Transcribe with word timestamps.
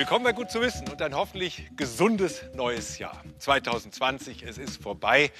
Willkommen 0.00 0.24
bei 0.24 0.32
Gut 0.32 0.50
zu 0.50 0.62
wissen 0.62 0.88
und 0.88 1.02
ein 1.02 1.14
hoffentlich 1.14 1.68
gesundes 1.76 2.42
neues 2.54 2.98
Jahr. 2.98 3.22
2020, 3.36 4.44
es 4.44 4.56
ist 4.56 4.82
vorbei. 4.82 5.30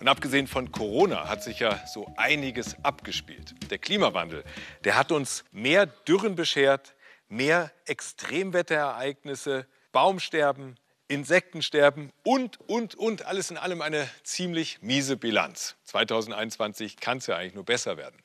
Und 0.00 0.08
abgesehen 0.08 0.48
von 0.48 0.72
Corona 0.72 1.28
hat 1.28 1.44
sich 1.44 1.60
ja 1.60 1.86
so 1.86 2.12
einiges 2.16 2.74
abgespielt. 2.82 3.54
Der 3.70 3.78
Klimawandel, 3.78 4.42
der 4.82 4.96
hat 4.96 5.12
uns 5.12 5.44
mehr 5.52 5.86
Dürren 5.86 6.34
beschert, 6.34 6.96
mehr 7.28 7.70
Extremwetterereignisse, 7.84 9.68
Baumsterben, 9.92 10.80
Insektensterben 11.06 12.10
und, 12.24 12.58
und, 12.68 12.96
und 12.96 13.24
alles 13.24 13.52
in 13.52 13.56
allem 13.56 13.80
eine 13.82 14.10
ziemlich 14.24 14.82
miese 14.82 15.16
Bilanz. 15.16 15.76
2021 15.84 16.96
kann 16.96 17.18
es 17.18 17.28
ja 17.28 17.36
eigentlich 17.36 17.54
nur 17.54 17.64
besser 17.64 17.96
werden. 17.96 18.20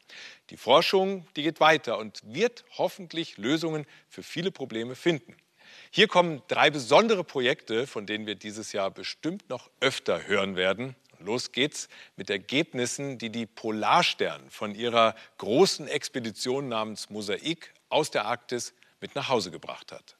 Die 0.49 0.57
Forschung, 0.57 1.27
die 1.35 1.43
geht 1.43 1.59
weiter 1.59 1.99
und 1.99 2.19
wird 2.25 2.65
hoffentlich 2.79 3.37
Lösungen 3.37 3.85
für 4.09 4.23
viele 4.23 4.49
Probleme 4.49 4.95
finden. 4.95 5.35
Hier 5.95 6.07
kommen 6.07 6.41
drei 6.47 6.71
besondere 6.71 7.23
Projekte, 7.23 7.85
von 7.85 8.07
denen 8.07 8.25
wir 8.25 8.33
dieses 8.33 8.71
Jahr 8.71 8.89
bestimmt 8.89 9.47
noch 9.47 9.69
öfter 9.79 10.25
hören 10.25 10.55
werden. 10.55 10.95
Los 11.19 11.51
geht's 11.51 11.87
mit 12.15 12.31
Ergebnissen, 12.31 13.19
die 13.19 13.29
die 13.29 13.45
Polarstern 13.45 14.41
von 14.49 14.73
ihrer 14.73 15.13
großen 15.37 15.87
Expedition 15.87 16.67
namens 16.67 17.11
Mosaik 17.11 17.75
aus 17.89 18.09
der 18.09 18.25
Arktis 18.25 18.73
mit 19.01 19.13
nach 19.13 19.29
Hause 19.29 19.51
gebracht 19.51 19.91
hat. 19.91 20.17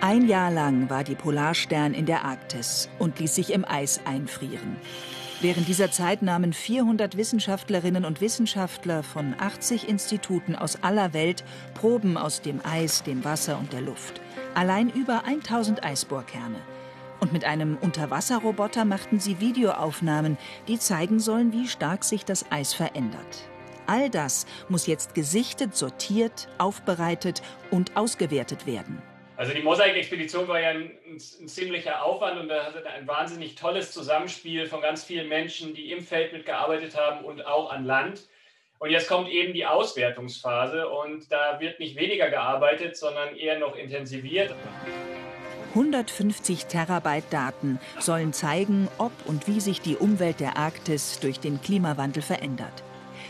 Ein 0.00 0.26
Jahr 0.26 0.50
lang 0.50 0.90
war 0.90 1.04
die 1.04 1.14
Polarstern 1.14 1.94
in 1.94 2.06
der 2.06 2.24
Arktis 2.24 2.88
und 2.98 3.20
ließ 3.20 3.36
sich 3.36 3.52
im 3.52 3.64
Eis 3.64 4.00
einfrieren. 4.04 4.78
Während 5.40 5.68
dieser 5.68 5.92
Zeit 5.92 6.20
nahmen 6.22 6.52
400 6.52 7.16
Wissenschaftlerinnen 7.16 8.04
und 8.04 8.20
Wissenschaftler 8.20 9.04
von 9.04 9.36
80 9.38 9.88
Instituten 9.88 10.56
aus 10.56 10.82
aller 10.82 11.12
Welt 11.12 11.44
Proben 11.74 12.16
aus 12.16 12.42
dem 12.42 12.60
Eis, 12.64 13.04
dem 13.04 13.24
Wasser 13.24 13.56
und 13.56 13.72
der 13.72 13.82
Luft. 13.82 14.20
Allein 14.56 14.90
über 14.90 15.24
1000 15.26 15.84
Eisbohrkerne. 15.84 16.58
Und 17.20 17.32
mit 17.32 17.44
einem 17.44 17.76
Unterwasserroboter 17.76 18.84
machten 18.84 19.20
sie 19.20 19.38
Videoaufnahmen, 19.38 20.38
die 20.66 20.80
zeigen 20.80 21.20
sollen, 21.20 21.52
wie 21.52 21.68
stark 21.68 22.02
sich 22.02 22.24
das 22.24 22.50
Eis 22.50 22.74
verändert. 22.74 23.48
All 23.86 24.10
das 24.10 24.44
muss 24.68 24.88
jetzt 24.88 25.14
gesichtet, 25.14 25.76
sortiert, 25.76 26.48
aufbereitet 26.58 27.42
und 27.70 27.96
ausgewertet 27.96 28.66
werden. 28.66 29.00
Also 29.38 29.54
die 29.54 29.62
Mosaik-Expedition 29.62 30.48
war 30.48 30.60
ja 30.60 30.70
ein, 30.70 30.90
ein, 31.06 31.16
ein, 31.40 31.46
ziemlicher 31.46 32.02
Aufwand 32.02 32.40
und 32.40 32.48
da 32.48 32.64
hatte 32.64 32.84
ein 32.90 33.06
wahnsinnig 33.06 33.54
tolles 33.54 33.92
Zusammenspiel 33.92 34.66
von 34.66 34.80
ganz 34.80 35.04
vielen 35.04 35.28
Menschen, 35.28 35.74
die 35.74 35.92
im 35.92 36.02
Feld 36.02 36.32
mitgearbeitet 36.32 36.96
haben 36.96 37.24
und 37.24 37.46
auch 37.46 37.70
an 37.70 37.84
Land. 37.84 38.28
Und 38.80 38.90
jetzt 38.90 39.06
kommt 39.06 39.28
eben 39.28 39.52
die 39.52 39.64
Auswertungsphase 39.64 40.88
und 40.88 41.30
da 41.30 41.60
wird 41.60 41.78
nicht 41.78 41.94
weniger 41.94 42.30
gearbeitet, 42.30 42.96
sondern 42.96 43.36
eher 43.36 43.60
noch 43.60 43.76
intensiviert. 43.76 44.52
150 45.68 46.66
Terabyte 46.66 47.32
Daten 47.32 47.78
sollen 48.00 48.32
zeigen, 48.32 48.88
ob 48.98 49.12
und 49.24 49.46
wie 49.46 49.60
sich 49.60 49.80
die 49.80 49.94
Umwelt 49.94 50.40
der 50.40 50.56
Arktis 50.56 51.20
durch 51.20 51.38
den 51.38 51.62
Klimawandel 51.62 52.24
verändert. 52.24 52.82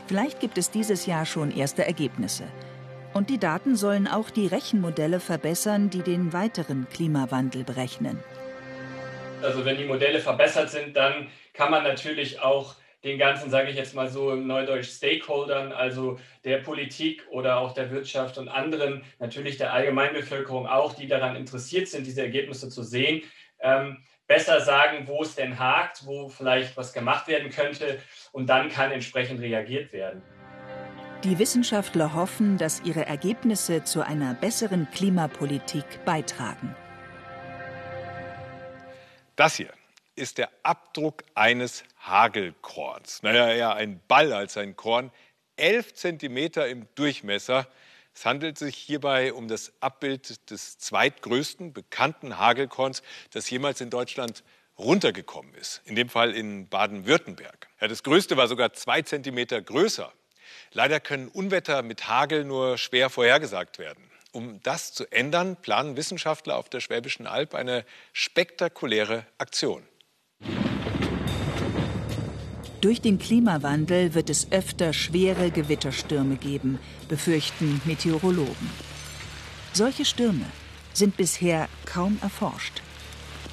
Vielleicht 0.07 0.41
gibt 0.41 0.57
es 0.57 0.71
dieses 0.71 1.05
Jahr 1.05 1.27
schon 1.27 1.55
erste 1.55 1.85
Ergebnisse. 1.85 2.45
Und 3.19 3.31
die 3.31 3.39
Daten 3.39 3.75
sollen 3.75 4.07
auch 4.07 4.31
die 4.31 4.47
Rechenmodelle 4.47 5.19
verbessern, 5.19 5.91
die 5.91 6.03
den 6.03 6.33
weiteren 6.33 6.87
Klimawandel 6.89 7.65
berechnen. 7.65 8.23
Also 9.43 9.65
wenn 9.65 9.77
die 9.77 9.87
Modelle 9.87 10.21
verbessert 10.21 10.71
sind, 10.71 10.97
dann 10.97 11.27
kann 11.53 11.73
man 11.73 11.83
natürlich 11.83 12.41
auch 12.41 12.77
den 13.03 13.19
ganzen, 13.19 13.51
sage 13.51 13.71
ich 13.71 13.77
jetzt 13.77 13.97
mal 13.97 14.09
so 14.09 14.31
im 14.31 14.47
Neudeutsch, 14.47 14.91
Stakeholdern, 14.91 15.73
also 15.73 16.21
der 16.45 16.59
Politik 16.59 17.27
oder 17.33 17.59
auch 17.59 17.75
der 17.75 17.91
Wirtschaft 17.91 18.39
und 18.39 18.49
anderen, 18.49 19.03
natürlich 19.19 19.57
der 19.57 19.73
Allgemeinbevölkerung 19.73 20.69
auch, 20.69 20.95
die 20.95 21.09
daran 21.09 21.35
interessiert 21.35 21.89
sind, 21.89 22.07
diese 22.07 22.23
Ergebnisse 22.23 22.69
zu 22.69 22.85
sehen, 22.85 23.23
ähm, 23.59 23.99
besser 24.29 24.61
sagen, 24.61 25.09
wo 25.09 25.23
es 25.23 25.35
denn 25.35 25.59
hakt, 25.59 26.07
wo 26.07 26.29
vielleicht 26.29 26.77
was 26.77 26.93
gemacht 26.93 27.27
werden 27.27 27.51
könnte 27.51 27.99
und 28.31 28.47
dann 28.47 28.69
kann 28.69 28.93
entsprechend 28.93 29.41
reagiert 29.41 29.93
werden. 29.93 30.23
Die 31.25 31.41
Wissenschaftler 31.41 32.15
hoffen, 32.15 32.59
dass 32.59 32.81
ihre 32.85 33.05
Ergebnisse 33.05 33.83
zu 33.83 34.07
einer 34.07 34.35
besseren 34.35 34.89
Klimapolitik 34.93 36.05
beitragen. 36.05 36.77
Das 39.35 39.57
hier 39.57 39.73
ist 40.15 40.39
der 40.39 40.49
Abdruck 40.63 41.25
eines 41.35 41.83
Hagelkorns. 42.03 43.25
Naja, 43.25 43.51
eher 43.51 43.75
ein 43.75 44.01
Ball 44.07 44.33
als 44.33 44.57
ein 44.57 44.77
Korn. 44.77 45.11
Elf 45.57 45.93
Zentimeter 45.95 46.69
im 46.69 46.87
Durchmesser. 46.95 47.67
Es 48.15 48.25
handelt 48.25 48.57
sich 48.57 48.77
hierbei 48.77 49.33
um 49.33 49.49
das 49.49 49.73
Abbild 49.81 50.51
des 50.51 50.79
zweitgrößten 50.79 51.73
bekannten 51.73 52.39
Hagelkorns, 52.39 53.03
das 53.33 53.51
jemals 53.51 53.81
in 53.81 53.91
Deutschland 53.91 54.45
runtergekommen 54.79 55.53
ist. 55.55 55.83
In 55.85 55.97
dem 55.97 56.09
Fall 56.09 56.33
in 56.33 56.69
Baden-Württemberg. 56.69 57.69
Ja, 57.81 57.89
das 57.89 58.05
größte 58.05 58.37
war 58.37 58.47
sogar 58.47 58.73
zwei 58.73 59.03
Zentimeter 59.03 59.61
größer. 59.61 60.13
Leider 60.73 61.01
können 61.01 61.29
Unwetter 61.29 61.83
mit 61.83 62.09
Hagel 62.09 62.45
nur 62.45 62.79
schwer 62.79 63.11
vorhergesagt 63.11 63.79
werden. 63.79 64.05
Um 64.33 64.61
das 64.63 64.93
zu 64.93 65.11
ändern, 65.11 65.57
planen 65.57 65.97
Wissenschaftler 65.97 66.57
auf 66.57 66.69
der 66.69 66.81
Schwäbischen 66.81 67.27
Alb 67.27 67.55
eine 67.55 67.85
spektakuläre 68.13 69.27
Aktion. 69.39 69.83
Durch 72.81 73.01
den 73.01 73.19
Klimawandel 73.19 74.15
wird 74.15 74.31
es 74.31 74.53
öfter 74.53 74.93
schwere 74.93 75.51
Gewitterstürme 75.51 76.37
geben, 76.37 76.79
befürchten 77.09 77.81
Meteorologen. 77.85 78.71
Solche 79.73 80.05
Stürme 80.05 80.47
sind 80.93 81.17
bisher 81.17 81.69
kaum 81.87 82.19
erforscht. 82.23 82.83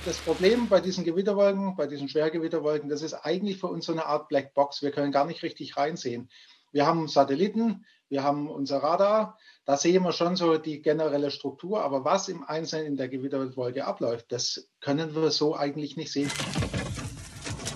Das 0.05 0.17
Problem 0.17 0.69
bei 0.69 0.79
diesen 0.79 1.03
Gewitterwolken, 1.03 1.75
bei 1.75 1.88
diesen 1.88 2.07
Schwergewitterwolken, 2.07 2.88
das 2.88 3.01
ist 3.01 3.16
eigentlich 3.16 3.57
für 3.57 3.66
uns 3.66 3.88
so 3.88 3.91
eine 3.91 4.05
Art 4.05 4.28
Blackbox. 4.28 4.84
Wir 4.84 4.91
können 4.91 5.11
gar 5.11 5.25
nicht 5.25 5.41
richtig 5.41 5.75
reinsehen. 5.75 6.29
Wir 6.75 6.86
haben 6.86 7.08
Satelliten, 7.08 7.86
wir 8.09 8.22
haben 8.22 8.50
unser 8.50 8.80
Radar. 8.84 9.38
Da 9.63 9.78
sehen 9.78 10.03
wir 10.03 10.12
schon 10.12 10.36
so 10.36 10.58
die 10.58 10.81
generelle 10.81 11.31
Struktur. 11.31 11.81
Aber 11.81 12.03
was 12.03 12.28
im 12.28 12.44
Einzelnen 12.44 12.88
in 12.88 12.97
der 12.97 13.08
Gewitterwolke 13.08 13.86
abläuft, 13.86 14.30
das 14.34 14.68
können 14.81 15.16
wir 15.16 15.31
so 15.31 15.56
eigentlich 15.56 15.96
nicht 15.96 16.12
sehen. 16.12 16.30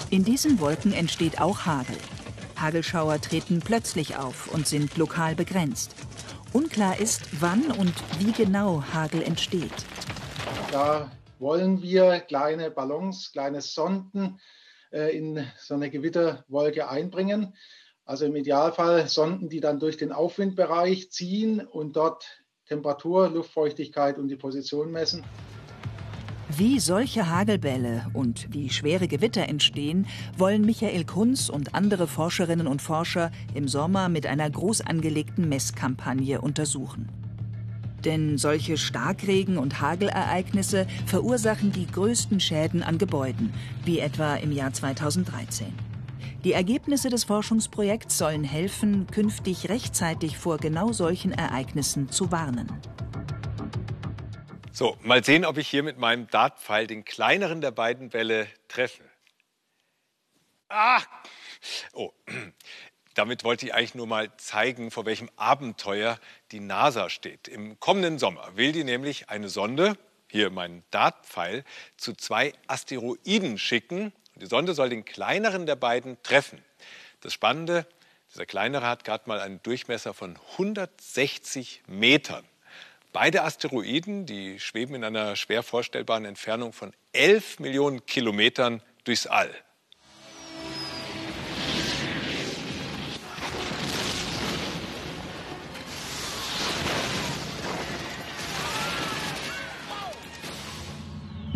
In 0.10 0.26
diesen 0.26 0.60
Wolken 0.60 0.92
entsteht 0.92 1.40
auch 1.40 1.66
Hagel. 1.66 1.96
Hagelschauer 2.58 3.22
treten 3.22 3.62
plötzlich 3.62 4.18
auf 4.18 4.54
und 4.54 4.68
sind 4.68 4.98
lokal 4.98 5.34
begrenzt. 5.34 5.96
Unklar 6.52 7.00
ist, 7.00 7.22
wann 7.40 7.72
und 7.72 7.94
wie 8.20 8.34
genau 8.34 8.84
Hagel 8.94 9.22
entsteht. 9.22 9.72
Da 10.74 11.10
wollen 11.40 11.82
wir 11.82 12.20
kleine 12.20 12.70
Ballons, 12.70 13.32
kleine 13.32 13.62
Sonden 13.62 14.42
äh, 14.92 15.16
in 15.18 15.48
so 15.58 15.76
eine 15.76 15.90
Gewitterwolke 15.90 16.90
einbringen. 16.90 17.54
Also 18.10 18.26
im 18.26 18.36
Idealfall 18.36 19.08
Sonden, 19.08 19.50
die 19.50 19.60
dann 19.60 19.78
durch 19.80 19.96
den 19.96 20.12
Aufwindbereich 20.12 21.12
ziehen 21.12 21.60
und 21.60 21.96
dort 21.96 22.26
Temperatur, 22.66 23.30
Luftfeuchtigkeit 23.30 24.18
und 24.18 24.30
die 24.30 24.36
Position 24.36 24.92
messen. 24.92 25.24
Wie 26.58 26.80
solche 26.80 27.30
Hagelbälle 27.30 28.08
und 28.14 28.52
wie 28.52 28.72
schwere 28.72 29.08
Gewitter 29.08 29.48
entstehen, 29.48 30.08
wollen 30.36 30.66
Michael 30.66 31.06
Kunz 31.06 31.50
und 31.50 31.76
andere 31.76 32.08
Forscherinnen 32.08 32.66
und 32.66 32.82
Forscher 32.82 33.30
im 33.54 33.68
Sommer 33.68 34.10
mit 34.10 34.26
einer 34.26 34.50
groß 34.50 34.82
angelegten 34.82 35.48
Messkampagne 35.48 36.42
untersuchen. 36.42 37.12
Denn 38.06 38.40
solche 38.40 38.78
Starkregen- 38.78 39.60
und 39.60 39.82
Hagelereignisse 39.82 40.88
verursachen 41.06 41.72
die 41.72 41.86
größten 41.86 42.40
Schäden 42.40 42.82
an 42.82 42.98
Gebäuden, 42.98 43.54
wie 43.86 44.00
etwa 44.00 44.34
im 44.34 44.52
Jahr 44.52 44.74
2013. 44.74 45.89
Die 46.46 46.54
Ergebnisse 46.54 47.10
des 47.10 47.26
Forschungsprojekts 47.26 48.18
sollen 48.18 48.46
helfen, 48.46 49.08
künftig 49.08 49.68
rechtzeitig 49.68 50.38
vor 50.38 50.58
genau 50.58 50.94
solchen 50.94 51.34
Ereignissen 51.34 52.10
zu 52.10 52.32
warnen. 52.32 52.72
So, 54.72 54.96
mal 55.02 55.22
sehen, 55.22 55.44
ob 55.44 55.58
ich 55.58 55.68
hier 55.68 55.84
mit 55.84 55.98
meinem 55.98 56.28
Dartpfeil 56.28 56.88
den 56.88 57.04
kleineren 57.04 57.60
der 57.60 57.72
beiden 57.72 58.08
Bälle 58.08 58.48
treffe. 58.70 59.04
Ah! 60.70 61.02
Oh, 61.92 62.14
damit 63.16 63.44
wollte 63.44 63.66
ich 63.66 63.74
eigentlich 63.74 63.96
nur 63.96 64.08
mal 64.08 64.32
zeigen, 64.38 64.92
vor 64.92 65.06
welchem 65.06 65.30
Abenteuer 65.36 66.18
die 66.54 66.62
NASA 66.62 67.10
steht. 67.10 67.50
Im 67.50 67.82
kommenden 67.82 68.18
Sommer 68.18 68.56
will 68.56 68.72
die 68.72 68.86
nämlich 68.86 69.30
eine 69.30 69.50
Sonde, 69.50 69.98
hier 70.30 70.52
meinen 70.52 70.86
Dartpfeil, 70.90 71.66
zu 71.98 72.14
zwei 72.14 72.54
Asteroiden 72.68 73.58
schicken, 73.58 74.14
die 74.40 74.46
Sonde 74.46 74.74
soll 74.74 74.90
den 74.90 75.06
kleineren 75.06 75.66
der 75.66 75.76
beiden 75.76 76.22
treffen. 76.24 76.64
Das 77.22 77.34
Spannende, 77.34 77.86
dieser 78.34 78.46
kleinere 78.46 78.88
hat 78.88 79.04
gerade 79.04 79.24
mal 79.28 79.40
einen 79.40 79.62
Durchmesser 79.64 80.14
von 80.14 80.38
160 80.54 81.84
Metern. 81.88 82.46
Beide 83.12 83.44
Asteroiden, 83.44 84.26
die 84.26 84.60
schweben 84.60 84.96
in 84.96 85.04
einer 85.04 85.36
schwer 85.36 85.64
vorstellbaren 85.64 86.26
Entfernung 86.26 86.74
von 86.74 86.94
11 87.14 87.60
Millionen 87.60 88.06
Kilometern 88.06 88.84
durchs 89.04 89.26
All. 89.26 89.54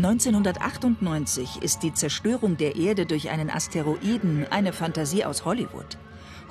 1998 0.06 1.62
ist 1.62 1.82
die 1.82 1.94
Zerstörung 1.94 2.58
der 2.58 2.76
Erde 2.76 3.06
durch 3.06 3.30
einen 3.30 3.50
Asteroiden 3.50 4.46
eine 4.50 4.74
Fantasie 4.74 5.24
aus 5.24 5.46
Hollywood. 5.46 5.98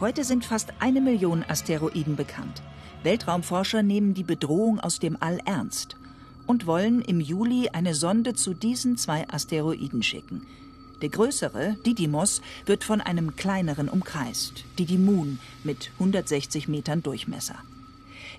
Heute 0.00 0.25
sind 0.25 0.46
fast 0.46 0.72
eine 0.78 1.02
Million 1.02 1.44
Asteroiden 1.46 2.16
bekannt. 2.16 2.62
Weltraumforscher 3.02 3.82
nehmen 3.82 4.14
die 4.14 4.22
Bedrohung 4.22 4.81
aus 4.81 5.00
dem 5.00 5.19
All 5.20 5.38
ernst 5.44 5.96
und 6.46 6.66
wollen 6.66 7.02
im 7.02 7.20
Juli 7.20 7.69
eine 7.69 7.94
Sonde 7.94 8.32
zu 8.32 8.54
diesen 8.54 8.96
zwei 8.96 9.28
Asteroiden 9.28 10.02
schicken. 10.02 10.46
Der 11.02 11.10
größere, 11.10 11.76
Didymos, 11.84 12.40
wird 12.64 12.84
von 12.84 13.02
einem 13.02 13.37
kleineren 13.37 13.90
umkreist, 13.90 14.64
Didymoon, 14.78 15.38
mit 15.62 15.90
160 15.99 16.69
Metern 16.69 17.02
Durchmesser. 17.02 17.56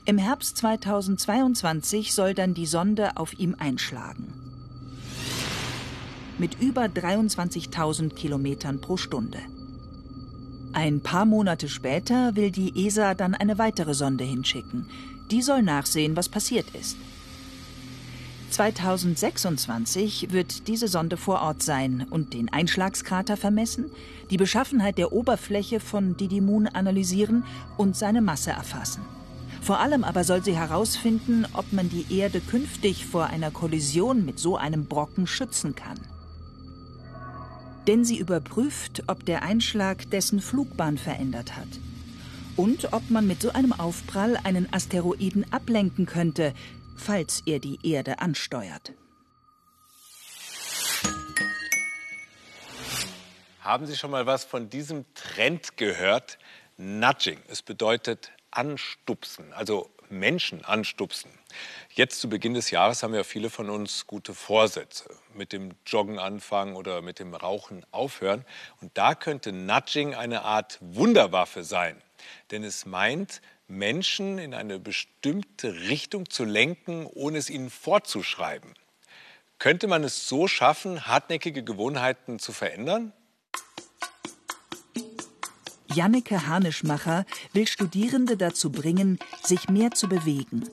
Im 0.06 0.18
Herbst 0.18 0.57
2022 0.57 2.15
soll 2.15 2.33
dann 2.33 2.56
die 2.56 2.65
Sonde 2.65 3.15
auf 3.15 3.38
ihm 3.38 3.56
einschlagen. 3.60 4.52
Mit 6.39 6.59
über 6.59 6.85
23.000 6.85 8.15
Kilometern 8.15 8.81
pro 8.81 8.97
Stunde. 8.97 9.38
Ein 10.74 11.01
paar 11.01 11.25
Monate 11.25 11.69
später 11.69 12.35
will 12.35 12.50
die 12.50 12.88
ESA 12.88 13.13
dann 13.13 13.35
eine 13.35 13.59
weitere 13.59 13.94
Sonde 13.94 14.24
hinschicken. 14.24 14.89
Die 15.30 15.44
soll 15.44 15.62
nachsehen, 15.62 16.15
was 16.15 16.30
passiert 16.30 16.65
ist. 16.74 16.97
2026 18.50 20.31
wird 20.31 20.68
diese 20.68 20.88
Sonde 20.88 21.18
vor 21.18 21.41
Ort 21.41 21.62
sein 21.62 22.07
und 22.09 22.33
den 22.33 22.51
Einschlagskrater 22.51 23.38
vermessen, 23.38 23.91
die 24.31 24.38
Beschaffenheit 24.38 24.97
der 24.97 25.13
Oberfläche 25.13 25.79
von 25.79 26.18
Didymoon 26.18 26.68
analysieren 26.68 27.44
und 27.77 27.95
seine 27.95 28.21
Masse 28.21 28.51
erfassen. 28.51 29.03
Vor 29.62 29.79
allem 29.79 30.03
aber 30.03 30.24
soll 30.24 30.44
sie 30.44 30.57
herausfinden, 30.57 31.45
ob 31.53 31.71
man 31.71 31.89
die 31.89 32.06
Erde 32.15 32.41
künftig 32.41 33.06
vor 33.06 33.27
einer 33.27 33.51
Kollision 33.51 34.25
mit 34.25 34.39
so 34.39 34.57
einem 34.57 34.86
Brocken 34.86 35.27
schützen 35.27 35.75
kann. 35.75 36.00
Denn 37.88 38.06
sie 38.06 38.18
überprüft, 38.18 39.03
ob 39.07 39.25
der 39.25 39.44
Einschlag 39.44 40.09
dessen 40.09 40.39
Flugbahn 40.39 40.97
verändert 40.97 41.57
hat. 41.57 41.68
Und 42.56 42.94
ob 42.94 43.09
man 43.09 43.27
mit 43.27 43.41
so 43.41 43.51
einem 43.51 43.74
Aufprall 43.74 44.38
einen 44.44 44.71
Asteroiden 44.71 45.51
ablenken 45.51 46.06
könnte, 46.06 46.53
falls 46.95 47.41
er 47.45 47.59
die 47.59 47.80
Erde 47.83 48.19
ansteuert. 48.19 48.94
Haben 53.59 53.86
Sie 53.86 53.95
schon 53.95 54.12
mal 54.12 54.25
was 54.25 54.44
von 54.44 54.69
diesem 54.69 55.06
Trend 55.13 55.77
gehört? 55.77 56.38
Nudging. 56.77 57.39
Es 57.47 57.62
bedeutet 57.62 58.31
anstupsen, 58.51 59.51
also 59.53 59.89
Menschen 60.13 60.63
anstupsen. 60.63 61.30
Jetzt 61.89 62.21
zu 62.21 62.30
Beginn 62.30 62.54
des 62.54 62.71
Jahres 62.71 63.04
haben 63.04 63.13
ja 63.13 63.24
viele 63.24 63.50
von 63.50 63.69
uns 63.69 64.07
gute 64.07 64.33
Vorsätze. 64.33 65.10
Mit 65.33 65.51
dem 65.51 65.71
Joggen 65.86 66.19
anfangen 66.19 66.75
oder 66.75 67.01
mit 67.01 67.19
dem 67.19 67.33
Rauchen 67.33 67.86
aufhören. 67.92 68.45
Und 68.81 68.98
da 68.98 69.15
könnte 69.15 69.51
Nudging 69.51 70.15
eine 70.15 70.44
Art 70.44 70.77
Wunderwaffe 70.81 71.63
sein. 71.63 72.01
Denn 72.51 72.63
es 72.63 72.86
meint, 72.86 73.42
Menschen 73.68 74.38
in 74.38 74.54
eine 74.54 74.80
bestimmte 74.80 75.74
Richtung 75.74 76.30
zu 76.30 76.45
lenken, 76.45 77.06
ohne 77.06 77.38
es 77.38 77.50
ihnen 77.50 77.69
vorzuschreiben. 77.69 78.74
Könnte 79.60 79.88
man 79.88 80.04
es 80.04 80.27
so 80.27 80.48
schaffen, 80.48 81.07
hartnäckige 81.07 81.63
Gewohnheiten 81.63 82.39
zu 82.39 82.51
verändern? 82.51 83.13
Janneke 85.94 86.48
Harnischmacher 86.48 87.25
will 87.54 87.68
Studierende 87.68 88.38
dazu 88.38 88.72
bringen, 88.72 89.19
sich 89.44 89.69
mehr 89.69 89.92
zu 89.92 90.07
bewegen. 90.07 90.63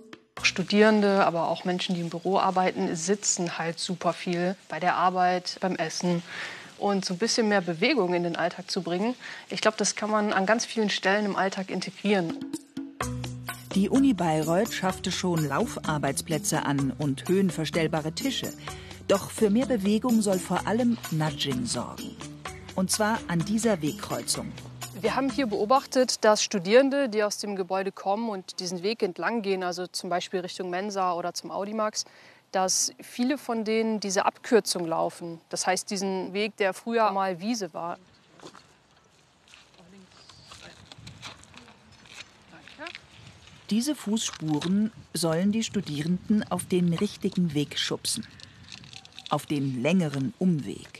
Studierende, 0.43 1.27
aber 1.27 1.49
auch 1.49 1.65
Menschen, 1.65 1.95
die 1.95 2.01
im 2.01 2.09
Büro 2.09 2.39
arbeiten, 2.39 2.95
sitzen 2.97 3.59
halt 3.59 3.79
super 3.79 4.13
viel 4.13 4.57
bei 4.69 4.81
der 4.81 4.97
Arbeit, 4.97 5.59
beim 5.61 5.77
Essen. 5.77 6.23
Und 6.79 7.05
so 7.05 7.15
ein 7.15 7.19
bisschen 7.19 7.49
mehr 7.49 7.61
Bewegung 7.61 8.15
in 8.15 8.23
den 8.23 8.37
Alltag 8.37 8.71
zu 8.71 8.81
bringen, 8.81 9.15
ich 9.51 9.61
glaube, 9.61 9.77
das 9.77 9.97
kann 9.97 10.11
man 10.11 10.33
an 10.33 10.47
ganz 10.47 10.65
vielen 10.65 10.89
Stellen 10.89 11.27
im 11.27 11.37
Alltag 11.37 11.71
integrieren. 11.71 12.39
Die 13.75 13.91
Uni 13.91 14.15
Bayreuth 14.15 14.73
schaffte 14.73 15.13
schon 15.13 15.47
Laufarbeitsplätze 15.47 16.65
an 16.65 16.93
und 16.99 17.29
höhenverstellbare 17.29 18.13
Tische. 18.13 18.53
Doch 19.09 19.31
für 19.31 19.51
mehr 19.51 19.67
Bewegung 19.67 20.23
soll 20.23 20.39
vor 20.39 20.67
allem 20.67 20.97
Nudging 21.11 21.67
sorgen. 21.67 22.17
Und 22.75 22.91
zwar 22.91 23.19
an 23.29 23.41
dieser 23.41 23.83
Wegkreuzung. 23.83 24.51
Wir 25.01 25.17
haben 25.17 25.31
hier 25.31 25.47
beobachtet, 25.47 26.23
dass 26.27 26.43
Studierende, 26.43 27.09
die 27.09 27.25
aus 27.25 27.39
dem 27.39 27.57
Gebäude 27.57 27.91
kommen 27.91 28.29
und 28.29 28.61
diesen 28.61 28.83
Weg 28.83 29.03
entlang 29.03 29.41
gehen, 29.41 29.63
also 29.63 29.87
zum 29.87 30.11
Beispiel 30.11 30.41
Richtung 30.41 30.69
Mensa 30.69 31.15
oder 31.15 31.33
zum 31.33 31.51
Audimax, 31.51 32.05
dass 32.53 32.93
viele 33.01 33.39
von 33.39 33.65
denen 33.65 34.01
diese 34.01 34.27
Abkürzung 34.27 34.87
laufen. 34.87 35.41
Das 35.49 35.67
heißt, 35.67 35.91
diesen 35.91 36.35
Weg, 36.35 36.55
der 36.59 36.75
früher 36.75 37.11
mal 37.13 37.41
Wiese 37.41 37.73
war. 37.73 37.99
Diese 43.71 43.95
Fußspuren 43.95 44.93
sollen 45.15 45.51
die 45.51 45.63
Studierenden 45.63 46.45
auf 46.51 46.67
den 46.67 46.93
richtigen 46.93 47.55
Weg 47.55 47.79
schubsen. 47.79 48.27
Auf 49.31 49.47
den 49.47 49.81
längeren 49.81 50.35
Umweg. 50.39 51.00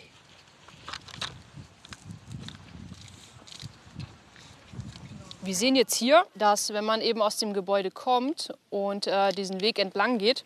Wir 5.43 5.55
sehen 5.55 5.75
jetzt 5.75 5.95
hier, 5.95 6.27
dass 6.35 6.75
wenn 6.75 6.85
man 6.85 7.01
eben 7.01 7.23
aus 7.23 7.39
dem 7.39 7.55
Gebäude 7.55 7.91
kommt 7.91 8.53
und 8.69 9.07
äh, 9.07 9.33
diesen 9.33 9.63
Weg 9.63 9.79
entlang 9.79 10.19
geht, 10.19 10.45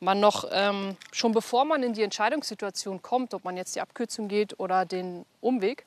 man 0.00 0.20
noch 0.20 0.44
ähm, 0.52 0.96
schon 1.12 1.32
bevor 1.32 1.64
man 1.64 1.82
in 1.82 1.94
die 1.94 2.02
Entscheidungssituation 2.02 3.00
kommt, 3.00 3.32
ob 3.32 3.44
man 3.44 3.56
jetzt 3.56 3.74
die 3.74 3.80
Abkürzung 3.80 4.28
geht 4.28 4.60
oder 4.60 4.84
den 4.84 5.24
Umweg, 5.40 5.86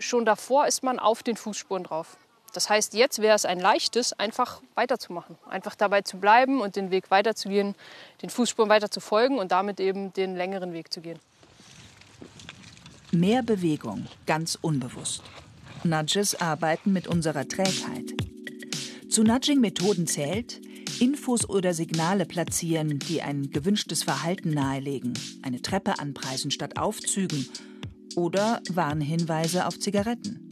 schon 0.00 0.24
davor 0.24 0.66
ist 0.66 0.82
man 0.82 0.98
auf 0.98 1.22
den 1.22 1.36
Fußspuren 1.36 1.84
drauf. 1.84 2.16
Das 2.54 2.70
heißt, 2.70 2.92
jetzt 2.94 3.20
wäre 3.20 3.36
es 3.36 3.44
ein 3.44 3.60
leichtes, 3.60 4.12
einfach 4.12 4.60
weiterzumachen, 4.74 5.38
einfach 5.48 5.76
dabei 5.76 6.02
zu 6.02 6.18
bleiben 6.18 6.60
und 6.60 6.74
den 6.74 6.90
Weg 6.90 7.12
weiterzugehen, 7.12 7.76
den 8.20 8.30
Fußspuren 8.30 8.68
weiter 8.68 8.90
zu 8.90 8.98
folgen 8.98 9.38
und 9.38 9.52
damit 9.52 9.78
eben 9.78 10.12
den 10.12 10.34
längeren 10.36 10.72
Weg 10.72 10.92
zu 10.92 11.00
gehen. 11.00 11.20
Mehr 13.12 13.42
Bewegung, 13.42 14.08
ganz 14.26 14.58
unbewusst. 14.60 15.22
Nudges 15.84 16.34
arbeiten 16.34 16.92
mit 16.92 17.06
unserer 17.06 17.46
Trägheit. 17.46 18.14
Zu 19.08 19.22
Nudging-Methoden 19.22 20.06
zählt, 20.06 20.60
Infos 21.00 21.48
oder 21.48 21.74
Signale 21.74 22.24
platzieren, 22.24 22.98
die 22.98 23.22
ein 23.22 23.50
gewünschtes 23.50 24.02
Verhalten 24.02 24.50
nahelegen, 24.50 25.14
eine 25.42 25.60
Treppe 25.60 25.98
anpreisen 25.98 26.50
statt 26.50 26.78
Aufzügen 26.78 27.48
oder 28.16 28.62
Warnhinweise 28.70 29.66
auf 29.66 29.78
Zigaretten. 29.78 30.48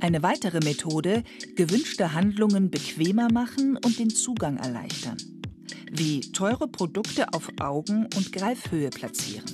Eine 0.00 0.22
weitere 0.22 0.60
Methode, 0.60 1.24
gewünschte 1.56 2.12
Handlungen 2.12 2.70
bequemer 2.70 3.32
machen 3.32 3.76
und 3.76 3.98
den 3.98 4.10
Zugang 4.10 4.58
erleichtern, 4.58 5.16
wie 5.90 6.20
teure 6.20 6.68
Produkte 6.68 7.32
auf 7.32 7.50
Augen- 7.58 8.06
und 8.16 8.32
Greifhöhe 8.32 8.90
platzieren. 8.90 9.44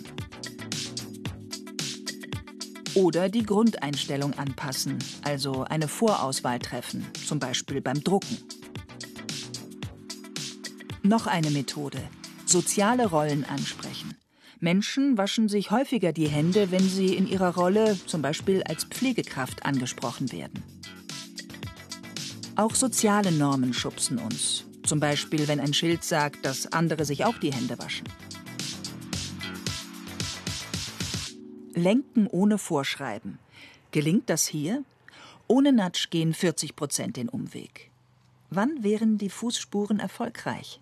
Oder 2.94 3.30
die 3.30 3.44
Grundeinstellung 3.44 4.34
anpassen, 4.34 4.98
also 5.22 5.64
eine 5.64 5.88
Vorauswahl 5.88 6.58
treffen, 6.58 7.06
zum 7.26 7.38
Beispiel 7.38 7.80
beim 7.80 8.04
Drucken. 8.04 8.36
Noch 11.02 11.26
eine 11.26 11.50
Methode. 11.50 11.98
Soziale 12.44 13.06
Rollen 13.06 13.44
ansprechen. 13.44 14.14
Menschen 14.60 15.16
waschen 15.16 15.48
sich 15.48 15.70
häufiger 15.70 16.12
die 16.12 16.28
Hände, 16.28 16.70
wenn 16.70 16.86
sie 16.86 17.16
in 17.16 17.26
ihrer 17.26 17.54
Rolle, 17.54 17.98
zum 18.06 18.20
Beispiel 18.20 18.62
als 18.62 18.84
Pflegekraft, 18.84 19.64
angesprochen 19.64 20.30
werden. 20.30 20.62
Auch 22.54 22.74
soziale 22.74 23.32
Normen 23.32 23.72
schubsen 23.72 24.18
uns. 24.18 24.64
Zum 24.84 25.00
Beispiel, 25.00 25.48
wenn 25.48 25.60
ein 25.60 25.72
Schild 25.72 26.04
sagt, 26.04 26.44
dass 26.44 26.72
andere 26.72 27.06
sich 27.06 27.24
auch 27.24 27.38
die 27.38 27.52
Hände 27.52 27.78
waschen. 27.78 28.06
Lenken 31.74 32.26
ohne 32.26 32.58
Vorschreiben. 32.58 33.38
Gelingt 33.90 34.30
das 34.30 34.46
hier? 34.46 34.84
Ohne 35.48 35.72
Nudge 35.72 36.06
gehen 36.10 36.34
40 36.34 36.76
Prozent 36.76 37.16
den 37.16 37.28
Umweg. 37.28 37.90
Wann 38.50 38.82
wären 38.82 39.18
die 39.18 39.30
Fußspuren 39.30 39.98
erfolgreich? 39.98 40.80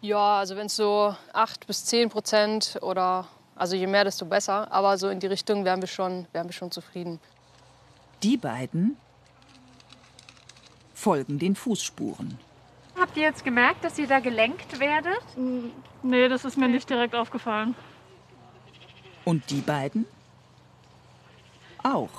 Ja, 0.00 0.38
also 0.38 0.56
wenn 0.56 0.66
es 0.66 0.76
so 0.76 1.16
8 1.32 1.66
bis 1.66 1.84
10 1.86 2.10
Prozent 2.10 2.78
oder 2.82 3.26
also 3.56 3.76
je 3.76 3.86
mehr, 3.86 4.04
desto 4.04 4.26
besser. 4.26 4.70
Aber 4.72 4.98
so 4.98 5.08
in 5.08 5.20
die 5.20 5.26
Richtung 5.26 5.64
wären 5.64 5.80
wir 5.80 5.88
schon, 5.88 6.26
wären 6.32 6.46
wir 6.48 6.52
schon 6.52 6.70
zufrieden. 6.70 7.20
Die 8.22 8.36
beiden 8.36 8.96
folgen 10.92 11.38
den 11.38 11.54
Fußspuren. 11.54 12.38
Habt 12.98 13.16
ihr 13.16 13.24
jetzt 13.24 13.44
gemerkt, 13.44 13.84
dass 13.84 13.98
ihr 13.98 14.06
da 14.06 14.20
gelenkt 14.20 14.78
werdet? 14.78 15.22
Nee, 16.02 16.28
das 16.28 16.44
ist 16.44 16.56
mir 16.56 16.68
nicht 16.68 16.88
direkt 16.88 17.14
aufgefallen. 17.14 17.74
Und 19.24 19.50
die 19.50 19.60
beiden? 19.60 20.06
Auch. 21.82 22.10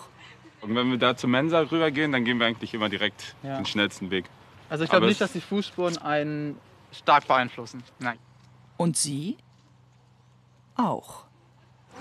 Und 0.62 0.76
wenn 0.76 0.90
wir 0.90 0.98
da 0.98 1.16
zur 1.16 1.30
Mensa 1.30 1.60
rübergehen, 1.60 2.12
dann 2.12 2.26
gehen 2.26 2.40
wir 2.40 2.48
eigentlich 2.48 2.74
immer 2.74 2.90
direkt 2.90 3.36
Ja. 3.44 3.58
den 3.58 3.66
schnellsten 3.66 4.10
Weg. 4.10 4.26
Also 4.70 4.84
ich 4.84 4.90
glaube 4.90 5.06
nicht, 5.06 5.22
dass 5.22 5.32
die 5.34 5.42
Fußspuren 5.42 5.98
einen 6.00 6.58
stark 6.92 7.28
beeinflussen. 7.28 7.84
Nein. 8.00 8.18
Und 8.78 8.98
Sie? 8.98 9.38
Auch. 10.76 11.26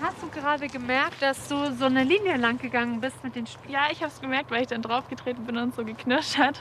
Hast 0.01 0.21
du 0.21 0.27
gerade 0.29 0.67
gemerkt, 0.67 1.21
dass 1.21 1.47
du 1.47 1.73
so 1.75 1.85
eine 1.85 2.03
Linie 2.03 2.37
lang 2.37 2.57
gegangen 2.57 2.99
bist 2.99 3.23
mit 3.23 3.35
den 3.35 3.47
Spielen? 3.47 3.73
Ja, 3.73 3.87
ich 3.91 3.99
habe 4.01 4.11
es 4.11 4.19
gemerkt, 4.19 4.51
weil 4.51 4.61
ich 4.63 4.67
dann 4.67 4.81
draufgetreten 4.81 5.45
bin 5.45 5.57
und 5.57 5.73
so 5.75 5.85
geknirscht 5.85 6.37
hat. 6.37 6.59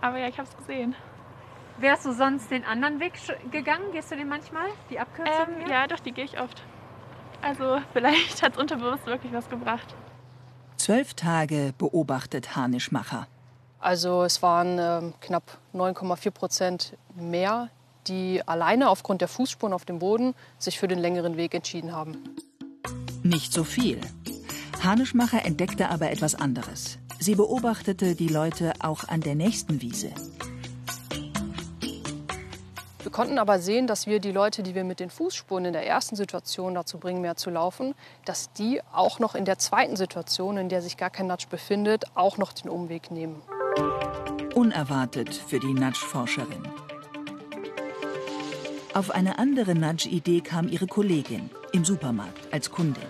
Aber 0.00 0.18
ja, 0.18 0.26
ich 0.28 0.38
habe 0.38 0.48
es 0.48 0.56
gesehen. 0.56 0.96
Wärst 1.78 2.04
du 2.06 2.12
sonst 2.12 2.50
den 2.50 2.64
anderen 2.64 2.98
Weg 2.98 3.12
gegangen? 3.50 3.92
Gehst 3.92 4.10
du 4.10 4.16
den 4.16 4.28
manchmal? 4.28 4.68
Die 4.90 4.98
Abkürzung? 4.98 5.60
Ähm, 5.60 5.70
ja, 5.70 5.86
doch, 5.86 6.00
die 6.00 6.12
gehe 6.12 6.24
ich 6.24 6.40
oft. 6.40 6.62
Also 7.42 7.78
vielleicht 7.92 8.42
hat 8.42 8.52
es 8.52 8.58
unterbewusst 8.58 9.04
wirklich 9.06 9.32
was 9.32 9.48
gebracht. 9.48 9.94
Zwölf 10.76 11.14
Tage 11.14 11.74
beobachtet 11.76 12.56
Harnischmacher. 12.56 13.26
Also 13.78 14.22
es 14.22 14.42
waren 14.42 14.78
äh, 14.78 15.12
knapp 15.20 15.58
9,4 15.74 16.30
Prozent 16.30 16.96
mehr, 17.14 17.68
die 18.06 18.40
alleine 18.46 18.88
aufgrund 18.88 19.20
der 19.20 19.28
Fußspuren 19.28 19.72
auf 19.72 19.84
dem 19.84 19.98
Boden 19.98 20.34
sich 20.58 20.78
für 20.78 20.88
den 20.88 20.98
längeren 20.98 21.36
Weg 21.36 21.54
entschieden 21.54 21.92
haben. 21.92 22.16
Nicht 23.22 23.52
so 23.52 23.64
viel. 23.64 24.00
Harnischmacher 24.82 25.44
entdeckte 25.44 25.88
aber 25.90 26.10
etwas 26.10 26.34
anderes. 26.34 26.98
Sie 27.20 27.34
beobachtete 27.34 28.14
die 28.16 28.28
Leute 28.28 28.72
auch 28.80 29.06
an 29.08 29.20
der 29.20 29.34
nächsten 29.36 29.80
Wiese. 29.80 30.10
Wir 33.02 33.10
konnten 33.10 33.38
aber 33.38 33.58
sehen, 33.58 33.88
dass 33.88 34.06
wir 34.06 34.20
die 34.20 34.30
Leute, 34.30 34.62
die 34.62 34.76
wir 34.76 34.84
mit 34.84 35.00
den 35.00 35.10
Fußspuren 35.10 35.64
in 35.64 35.72
der 35.72 35.84
ersten 35.84 36.14
Situation 36.14 36.74
dazu 36.74 36.98
bringen, 36.98 37.20
mehr 37.20 37.36
zu 37.36 37.50
laufen, 37.50 37.94
dass 38.24 38.52
die 38.52 38.80
auch 38.92 39.18
noch 39.18 39.34
in 39.34 39.44
der 39.44 39.58
zweiten 39.58 39.96
Situation, 39.96 40.56
in 40.56 40.68
der 40.68 40.82
sich 40.82 40.96
gar 40.96 41.10
kein 41.10 41.26
Natsch 41.26 41.48
befindet, 41.48 42.04
auch 42.14 42.38
noch 42.38 42.52
den 42.52 42.70
Umweg 42.70 43.10
nehmen. 43.10 43.42
Unerwartet 44.54 45.34
für 45.34 45.58
die 45.58 45.72
Natsch-Forscherin. 45.72 46.62
Auf 48.94 49.10
eine 49.10 49.38
andere 49.38 49.74
Nudge-Idee 49.74 50.40
kam 50.40 50.68
ihre 50.68 50.86
Kollegin 50.86 51.50
im 51.72 51.84
Supermarkt 51.84 52.52
als 52.52 52.70
Kundin. 52.70 53.02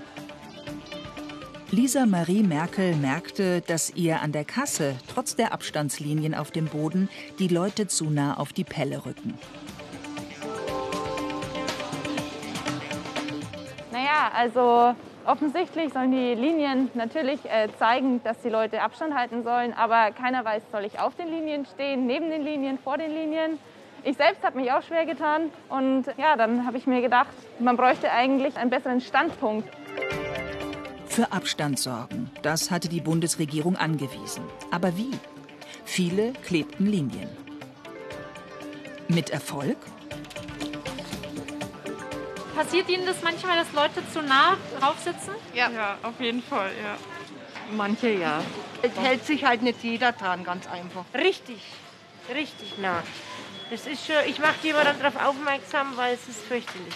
Lisa 1.71 2.07
Marie 2.07 2.43
Merkel 2.43 2.95
merkte, 2.97 3.63
dass 3.63 3.91
ihr 3.91 4.21
an 4.21 4.33
der 4.33 4.45
Kasse, 4.45 4.95
trotz 5.09 5.37
der 5.37 5.53
Abstandslinien 5.53 6.35
auf 6.35 6.51
dem 6.51 6.67
Boden, 6.67 7.09
die 7.39 7.49
Leute 7.49 7.89
zu 7.89 8.11
nah 8.11 8.39
auf 8.39 8.53
die 8.53 8.65
Pelle 8.65 9.05
rücken. 9.05 9.39
Naja, 14.13 14.31
also 14.35 14.95
offensichtlich 15.25 15.93
sollen 15.93 16.13
die 16.13 16.35
Linien 16.35 16.91
natürlich 16.95 17.41
äh, 17.47 17.69
zeigen, 17.79 18.23
dass 18.25 18.41
die 18.43 18.51
Leute 18.51 18.83
Abstand 18.83 19.15
halten 19.15 19.43
sollen, 19.43 19.73
aber 19.73 20.11
keiner 20.11 20.45
weiß, 20.45 20.63
soll 20.71 20.85
ich 20.85 20.99
auf 20.99 21.15
den 21.15 21.29
Linien 21.29 21.65
stehen, 21.65 22.07
neben 22.07 22.29
den 22.29 22.43
Linien, 22.43 22.79
vor 22.79 22.99
den 22.99 23.11
Linien. 23.11 23.59
Ich 24.05 24.17
selbst 24.17 24.43
habe 24.43 24.61
mich 24.61 24.71
auch 24.71 24.83
schwer 24.83 25.07
getan 25.07 25.51
und 25.71 26.05
ja, 26.19 26.37
dann 26.37 26.67
habe 26.67 26.77
ich 26.77 26.87
mir 26.87 27.01
gedacht, 27.01 27.31
man 27.59 27.77
bräuchte 27.77 28.11
eigentlich 28.11 28.57
einen 28.57 28.69
besseren 28.69 29.01
Standpunkt. 29.01 29.69
Für 31.07 31.33
Abstand 31.33 31.79
sorgen, 31.79 32.31
das 32.43 32.71
hatte 32.71 32.89
die 32.89 33.01
Bundesregierung 33.01 33.77
angewiesen. 33.77 34.45
Aber 34.71 34.97
wie? 34.97 35.13
Viele 35.85 36.33
klebten 36.45 36.87
Linien. 36.87 37.29
Mit 39.09 39.31
Erfolg? 39.31 39.79
Passiert 42.55 42.89
Ihnen 42.89 43.07
das 43.07 43.23
manchmal, 43.23 43.57
dass 43.57 43.73
Leute 43.73 44.09
zu 44.13 44.23
nah 44.23 44.57
drauf 44.79 44.97
sitzen? 45.03 45.33
Ja, 45.55 45.71
ja 45.71 45.99
auf 46.03 46.21
jeden 46.21 46.43
Fall, 46.43 46.71
ja. 46.83 46.97
Manche 47.75 48.11
ja. 48.11 48.43
Es 48.83 48.97
hält 48.99 49.25
sich 49.25 49.45
halt 49.45 49.63
nicht 49.63 49.83
jeder 49.83 50.13
dran, 50.13 50.45
ganz 50.45 50.67
einfach. 50.67 51.05
Richtig, 51.15 51.63
richtig 52.35 52.79
nah. 52.79 53.03
Das 53.71 53.87
ist 53.87 54.07
schon, 54.07 54.17
ich 54.27 54.39
mache 54.39 54.57
die 54.63 54.69
immer 54.69 54.85
dann 54.85 55.01
darauf 55.01 55.17
aufmerksam, 55.23 55.97
weil 55.97 56.15
es 56.15 56.29
ist 56.29 56.41
fürchterlich. 56.43 56.95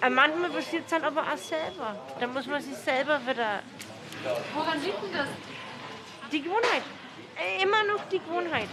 Aber 0.00 0.10
manchmal 0.10 0.50
passiert 0.50 0.84
es 0.84 0.90
dann 0.90 1.04
aber 1.04 1.22
auch 1.22 1.36
selber. 1.36 1.96
Da 2.18 2.26
muss 2.26 2.46
man 2.46 2.62
sich 2.62 2.76
selber 2.76 3.20
wieder. 3.26 3.60
Woran 4.54 4.82
liegt 4.82 5.02
denn 5.02 5.12
das? 5.12 5.28
Die 6.32 6.40
Gewohnheit. 6.40 6.82
Immer 7.62 7.84
noch 7.84 8.08
die 8.10 8.18
Gewohnheit. 8.18 8.68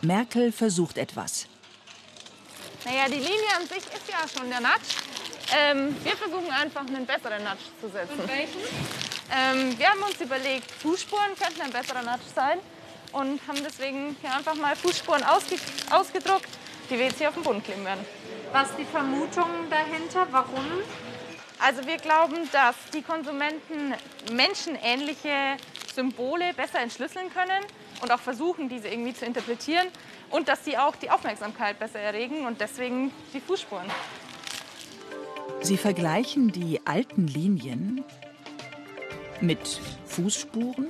Merkel 0.00 0.52
versucht 0.52 0.96
etwas. 0.96 1.46
Naja, 2.84 3.06
die 3.08 3.16
Linie 3.16 3.50
an 3.58 3.66
sich 3.66 3.78
ist 3.78 4.08
ja 4.08 4.26
schon 4.26 4.48
der 4.48 4.60
Natsch. 4.60 4.96
Ähm, 5.56 5.96
wir 6.04 6.16
versuchen 6.16 6.50
einfach 6.50 6.86
einen 6.86 7.06
besseren 7.06 7.42
Natsch 7.42 7.64
zu 7.80 7.88
setzen. 7.88 8.20
Und 8.20 8.28
welchen? 8.28 8.60
Ähm, 9.30 9.78
wir 9.78 9.88
haben 9.88 10.02
uns 10.02 10.20
überlegt, 10.20 10.70
Fußspuren 10.70 11.34
könnten 11.40 11.62
ein 11.62 11.70
besserer 11.70 12.02
Natsch 12.02 12.26
sein 12.34 12.58
und 13.12 13.40
haben 13.46 13.62
deswegen 13.64 14.16
hier 14.20 14.34
einfach 14.34 14.54
mal 14.54 14.76
Fußspuren 14.76 15.24
ausge 15.24 15.56
ausgedruckt, 15.90 16.48
die 16.90 16.98
wir 16.98 17.06
jetzt 17.06 17.18
hier 17.18 17.28
auf 17.28 17.34
dem 17.34 17.42
Boden 17.42 17.62
kleben 17.62 17.84
werden. 17.84 18.04
Was 18.52 18.70
ist 18.70 18.78
die 18.78 18.84
Vermutung 18.84 19.48
dahinter? 19.70 20.26
Warum? 20.30 20.66
Also 21.58 21.86
wir 21.86 21.96
glauben, 21.96 22.48
dass 22.52 22.76
die 22.92 23.02
Konsumenten 23.02 23.94
menschenähnliche 24.32 25.56
Symbole 25.94 26.54
besser 26.54 26.80
entschlüsseln 26.80 27.32
können 27.32 27.64
und 28.00 28.12
auch 28.12 28.20
versuchen, 28.20 28.68
diese 28.68 28.88
irgendwie 28.88 29.12
zu 29.12 29.24
interpretieren 29.24 29.88
und 30.30 30.48
dass 30.48 30.64
sie 30.64 30.78
auch 30.78 30.94
die 30.96 31.10
Aufmerksamkeit 31.10 31.78
besser 31.78 31.98
erregen 31.98 32.46
und 32.46 32.60
deswegen 32.60 33.12
die 33.34 33.40
Fußspuren. 33.40 33.90
Sie 35.60 35.76
vergleichen 35.76 36.52
die 36.52 36.80
alten 36.86 37.26
Linien 37.26 38.04
mit 39.40 39.80
Fußspuren 40.06 40.86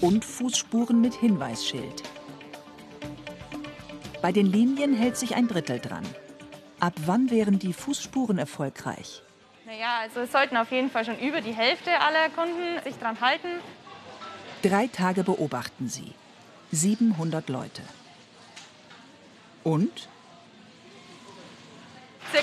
und 0.00 0.24
Fußspuren 0.24 1.00
mit 1.00 1.14
Hinweisschild. 1.14 2.02
Bei 4.22 4.32
den 4.32 4.46
Linien 4.46 4.94
hält 4.94 5.16
sich 5.16 5.34
ein 5.34 5.48
Drittel 5.48 5.78
dran. 5.78 6.06
Ab 6.78 6.94
wann 7.06 7.30
wären 7.30 7.58
die 7.58 7.72
Fußspuren 7.72 8.38
erfolgreich? 8.38 9.22
Naja, 9.66 9.98
also 10.00 10.20
es 10.20 10.32
sollten 10.32 10.56
auf 10.56 10.70
jeden 10.70 10.90
Fall 10.90 11.04
schon 11.04 11.18
über 11.18 11.40
die 11.40 11.52
Hälfte 11.52 11.90
aller 12.00 12.28
Kunden 12.30 12.82
sich 12.84 12.96
dran 12.98 13.20
halten. 13.20 13.48
Drei 14.62 14.86
Tage 14.86 15.24
beobachten 15.24 15.88
sie. 15.88 16.12
700 16.72 17.48
Leute. 17.48 17.82
Und? 19.64 20.08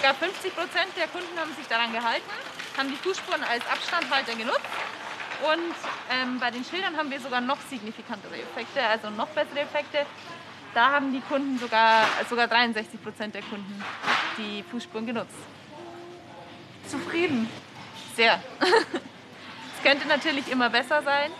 Circa 0.07 0.25
50 0.25 0.55
Prozent 0.55 0.87
der 0.95 1.07
Kunden 1.07 1.37
haben 1.37 1.53
sich 1.55 1.67
daran 1.67 1.91
gehalten, 1.91 2.29
haben 2.77 2.89
die 2.89 2.95
Fußspuren 2.95 3.43
als 3.43 3.65
Abstandhalter 3.67 4.35
genutzt. 4.35 4.61
Und 5.43 5.75
ähm, 6.09 6.39
bei 6.39 6.49
den 6.49 6.63
Schildern 6.63 6.95
haben 6.95 7.11
wir 7.11 7.19
sogar 7.19 7.41
noch 7.41 7.57
signifikantere 7.69 8.35
Effekte, 8.35 8.81
also 8.83 9.09
noch 9.09 9.27
bessere 9.29 9.59
Effekte. 9.59 10.05
Da 10.73 10.91
haben 10.91 11.11
die 11.11 11.19
Kunden 11.19 11.59
sogar, 11.59 12.05
sogar 12.29 12.47
63 12.47 13.03
Prozent 13.03 13.35
der 13.35 13.41
Kunden 13.41 13.83
die 14.37 14.63
Fußspuren 14.63 15.05
genutzt. 15.05 15.35
Zufrieden? 16.87 17.49
Sehr. 18.15 18.41
es 18.61 19.83
könnte 19.83 20.07
natürlich 20.07 20.49
immer 20.49 20.69
besser 20.69 21.03
sein. 21.03 21.31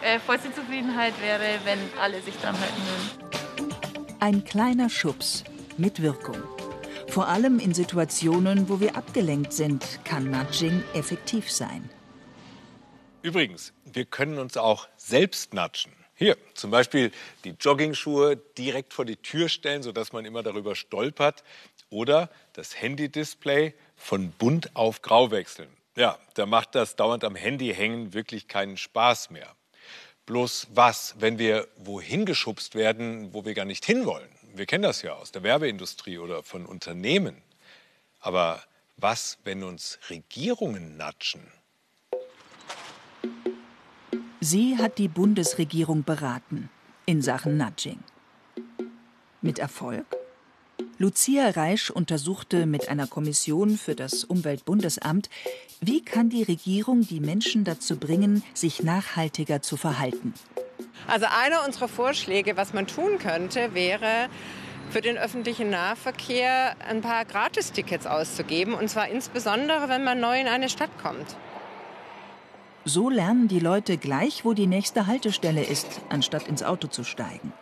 Äh, 0.00 0.18
vollste 0.18 0.54
Zufriedenheit 0.54 1.20
wäre, 1.20 1.60
wenn 1.64 1.78
alle 2.00 2.22
sich 2.22 2.36
dran 2.38 2.56
halten 2.58 2.82
würden. 2.86 4.16
Ein 4.20 4.44
kleiner 4.44 4.88
Schubs 4.88 5.44
mit 5.76 6.00
Wirkung. 6.00 6.53
Vor 7.14 7.28
allem 7.28 7.60
in 7.60 7.72
Situationen, 7.74 8.68
wo 8.68 8.80
wir 8.80 8.96
abgelenkt 8.96 9.52
sind, 9.52 10.00
kann 10.04 10.32
Nudging 10.32 10.82
effektiv 10.94 11.48
sein. 11.48 11.88
Übrigens, 13.22 13.72
wir 13.84 14.04
können 14.04 14.36
uns 14.38 14.56
auch 14.56 14.88
selbst 14.96 15.54
natschen. 15.54 15.92
Hier 16.16 16.36
zum 16.54 16.72
Beispiel 16.72 17.12
die 17.44 17.50
Joggingschuhe 17.50 18.36
direkt 18.58 18.92
vor 18.92 19.04
die 19.04 19.14
Tür 19.14 19.48
stellen, 19.48 19.84
sodass 19.84 20.12
man 20.12 20.24
immer 20.24 20.42
darüber 20.42 20.74
stolpert. 20.74 21.44
Oder 21.88 22.30
das 22.52 22.82
Handy-Display 22.82 23.74
von 23.94 24.32
bunt 24.32 24.74
auf 24.74 25.00
grau 25.00 25.30
wechseln. 25.30 25.68
Ja, 25.94 26.18
da 26.34 26.46
macht 26.46 26.74
das 26.74 26.96
dauernd 26.96 27.22
am 27.22 27.36
Handy 27.36 27.72
hängen 27.72 28.12
wirklich 28.12 28.48
keinen 28.48 28.76
Spaß 28.76 29.30
mehr. 29.30 29.54
Bloß 30.26 30.66
was, 30.74 31.14
wenn 31.20 31.38
wir 31.38 31.68
wohin 31.76 32.26
geschubst 32.26 32.74
werden, 32.74 33.32
wo 33.32 33.44
wir 33.44 33.54
gar 33.54 33.66
nicht 33.66 33.84
hinwollen? 33.84 34.33
Wir 34.56 34.66
kennen 34.66 34.84
das 34.84 35.02
ja 35.02 35.14
aus 35.14 35.32
der 35.32 35.42
Werbeindustrie 35.42 36.18
oder 36.18 36.44
von 36.44 36.64
Unternehmen. 36.64 37.42
Aber 38.20 38.62
was, 38.96 39.38
wenn 39.42 39.64
uns 39.64 39.98
Regierungen 40.10 40.96
natschen? 40.96 41.42
Sie 44.40 44.78
hat 44.78 44.98
die 44.98 45.08
Bundesregierung 45.08 46.04
beraten 46.04 46.70
in 47.04 47.20
Sachen 47.20 47.56
Nudging. 47.56 47.98
Mit 49.42 49.58
Erfolg? 49.58 50.06
Lucia 50.98 51.50
Reisch 51.50 51.90
untersuchte 51.90 52.66
mit 52.66 52.88
einer 52.88 53.08
Kommission 53.08 53.76
für 53.76 53.96
das 53.96 54.22
Umweltbundesamt, 54.22 55.30
wie 55.80 56.04
kann 56.04 56.30
die 56.30 56.44
Regierung 56.44 57.04
die 57.04 57.18
Menschen 57.18 57.64
dazu 57.64 57.96
bringen, 57.96 58.44
sich 58.54 58.84
nachhaltiger 58.84 59.62
zu 59.62 59.76
verhalten. 59.76 60.32
Also 61.06 61.26
einer 61.26 61.64
unserer 61.64 61.88
Vorschläge, 61.88 62.56
was 62.56 62.72
man 62.72 62.86
tun 62.86 63.18
könnte, 63.18 63.74
wäre 63.74 64.28
für 64.90 65.00
den 65.00 65.18
öffentlichen 65.18 65.70
Nahverkehr 65.70 66.76
ein 66.88 67.00
paar 67.00 67.24
Gratistickets 67.24 68.06
auszugeben. 68.06 68.74
Und 68.74 68.88
zwar 68.88 69.08
insbesondere, 69.08 69.88
wenn 69.88 70.04
man 70.04 70.20
neu 70.20 70.40
in 70.40 70.48
eine 70.48 70.68
Stadt 70.68 70.90
kommt. 71.02 71.36
So 72.84 73.08
lernen 73.08 73.48
die 73.48 73.60
Leute 73.60 73.96
gleich, 73.96 74.44
wo 74.44 74.52
die 74.52 74.66
nächste 74.66 75.06
Haltestelle 75.06 75.64
ist, 75.64 76.02
anstatt 76.10 76.46
ins 76.48 76.62
Auto 76.62 76.86
zu 76.88 77.02
steigen. 77.02 77.52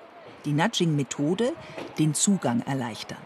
die 0.44 0.52
Nudging-Methode, 0.52 1.52
den 1.98 2.14
Zugang 2.14 2.62
erleichtern. 2.62 3.18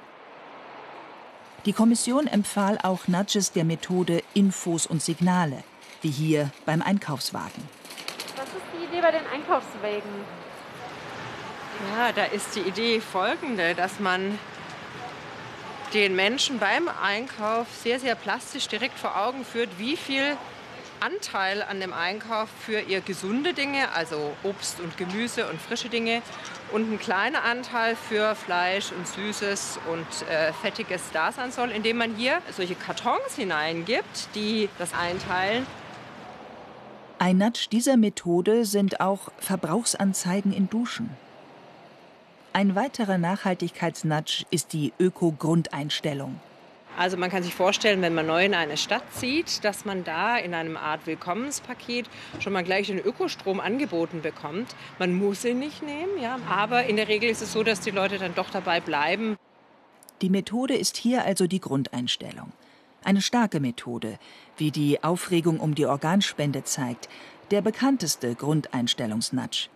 Die 1.64 1.72
Kommission 1.72 2.26
empfahl 2.26 2.78
auch 2.82 3.08
Nudges 3.08 3.52
der 3.52 3.64
Methode 3.64 4.22
Infos 4.34 4.86
und 4.86 5.02
Signale, 5.02 5.64
wie 6.02 6.10
hier 6.10 6.50
beim 6.64 6.82
Einkaufswagen. 6.82 7.62
Idee 8.96 9.02
bei 9.02 9.10
den 9.10 9.26
Einkaufswägen? 9.26 10.24
Ja, 11.94 12.12
da 12.12 12.24
ist 12.24 12.56
die 12.56 12.60
Idee 12.60 13.00
folgende, 13.00 13.74
dass 13.74 14.00
man 14.00 14.38
den 15.92 16.16
Menschen 16.16 16.58
beim 16.58 16.88
Einkauf 16.88 17.66
sehr, 17.82 18.00
sehr 18.00 18.14
plastisch 18.14 18.68
direkt 18.68 18.98
vor 18.98 19.16
Augen 19.18 19.44
führt, 19.44 19.68
wie 19.78 19.98
viel 19.98 20.36
Anteil 21.00 21.62
an 21.62 21.78
dem 21.78 21.92
Einkauf 21.92 22.48
für 22.64 22.80
ihr 22.80 23.02
gesunde 23.02 23.52
Dinge, 23.52 23.92
also 23.92 24.32
Obst 24.42 24.80
und 24.80 24.96
Gemüse 24.96 25.46
und 25.46 25.60
frische 25.60 25.90
Dinge, 25.90 26.22
und 26.72 26.90
ein 26.90 26.98
kleiner 26.98 27.44
Anteil 27.44 27.96
für 27.96 28.34
Fleisch 28.34 28.92
und 28.92 29.06
Süßes 29.06 29.78
und 29.92 30.28
äh, 30.30 30.54
Fettiges 30.54 31.02
da 31.12 31.32
sein 31.32 31.52
soll, 31.52 31.70
indem 31.70 31.98
man 31.98 32.14
hier 32.14 32.40
solche 32.50 32.74
Kartons 32.74 33.36
hineingibt, 33.36 34.34
die 34.34 34.70
das 34.78 34.94
einteilen. 34.94 35.66
Ein 37.18 37.38
Nudge 37.38 37.68
dieser 37.73 37.96
Methode 37.96 38.66
sind 38.66 39.00
auch 39.00 39.30
Verbrauchsanzeigen 39.38 40.52
in 40.52 40.68
Duschen. 40.68 41.08
Ein 42.52 42.75
weiterer 42.75 43.16
Nachhaltigkeitsnudge 43.16 44.44
ist 44.50 44.75
die 44.75 44.92
Öko-Grundeinstellung. 45.00 46.38
Also 46.99 47.16
man 47.16 47.30
kann 47.30 47.42
sich 47.42 47.54
vorstellen, 47.54 48.02
wenn 48.02 48.14
man 48.14 48.26
neu 48.26 48.44
in 48.44 48.54
eine 48.54 48.76
Stadt 48.76 49.02
zieht, 49.14 49.64
dass 49.64 49.87
man 49.87 50.04
da 50.04 50.37
in 50.37 50.52
einem 50.52 50.76
Art 50.76 51.06
Willkommenspaket 51.06 52.06
schon 52.38 52.52
mal 52.52 52.64
gleich 52.64 52.88
den 52.88 52.99
Ökostrom 52.99 53.61
angeboten 53.61 54.20
bekommt. 54.20 54.75
Man 54.99 55.14
muss 55.14 55.42
ihn 55.46 55.58
nicht 55.58 55.82
nehmen, 55.82 56.20
ja, 56.20 56.38
aber 56.50 56.85
in 56.85 56.96
der 56.96 57.08
Regel 57.08 57.30
ist 57.30 57.40
es 57.40 57.52
so, 57.52 57.62
dass 57.62 57.80
die 57.80 57.92
Leute 57.92 58.18
dann 58.18 58.35
doch 58.35 58.50
dabei 58.50 58.80
bleiben. 58.80 59.37
Die 60.20 60.30
Methode 60.30 60.75
ist 60.75 60.99
hier 60.99 61.25
also 61.25 61.46
die 61.46 61.61
Grundeinstellung. 61.61 62.52
Eine 63.06 63.22
starke 63.22 63.60
Methode, 63.60 64.18
wie 64.56 64.72
die 64.72 65.04
Aufregung 65.04 65.60
um 65.60 65.76
die 65.76 65.86
Organspende 65.86 66.64
zeigt, 66.64 67.08
der 67.52 67.62
bekannteste 67.62 68.34
Grundeinstellungsnudge. 68.34 69.68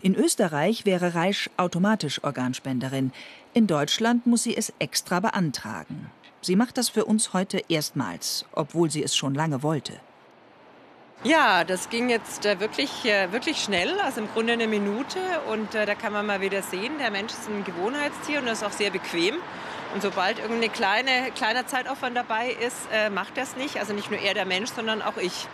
In 0.00 0.14
Österreich 0.14 0.86
wäre 0.86 1.16
Reisch 1.16 1.50
automatisch 1.56 2.22
Organspenderin. 2.22 3.10
In 3.52 3.66
Deutschland 3.66 4.28
muss 4.28 4.44
sie 4.44 4.56
es 4.56 4.72
extra 4.78 5.18
beantragen. 5.18 6.08
Sie 6.40 6.54
macht 6.54 6.78
das 6.78 6.88
für 6.88 7.04
uns 7.04 7.32
heute 7.32 7.60
erstmals, 7.68 8.44
obwohl 8.52 8.92
sie 8.92 9.02
es 9.02 9.16
schon 9.16 9.34
lange 9.34 9.64
wollte. 9.64 9.94
Ja, 11.24 11.64
das 11.64 11.88
ging 11.88 12.08
jetzt 12.08 12.46
äh, 12.46 12.60
wirklich, 12.60 13.04
äh, 13.06 13.32
wirklich 13.32 13.58
schnell, 13.58 13.98
also 13.98 14.20
im 14.20 14.28
Grunde 14.28 14.52
eine 14.52 14.68
Minute. 14.68 15.18
Und 15.50 15.74
äh, 15.74 15.84
da 15.84 15.96
kann 15.96 16.12
man 16.12 16.26
mal 16.26 16.40
wieder 16.40 16.62
sehen, 16.62 16.92
der 17.00 17.10
Mensch 17.10 17.32
ist 17.32 17.48
ein 17.48 17.64
Gewohnheitstier 17.64 18.38
und 18.38 18.46
das 18.46 18.58
ist 18.58 18.64
auch 18.64 18.70
sehr 18.70 18.92
bequem. 18.92 19.34
Und 19.94 20.02
sobald 20.02 20.38
irgendein 20.38 20.72
kleine, 20.72 21.30
kleiner 21.34 21.66
Zeitaufwand 21.66 22.16
dabei 22.16 22.50
ist, 22.50 22.76
äh, 22.92 23.10
macht 23.10 23.38
es 23.38 23.56
nicht. 23.56 23.78
Also 23.78 23.92
nicht 23.94 24.10
nur 24.10 24.20
er, 24.20 24.34
der 24.34 24.44
Mensch, 24.44 24.70
sondern 24.70 25.02
auch 25.02 25.16
ich. 25.16 25.48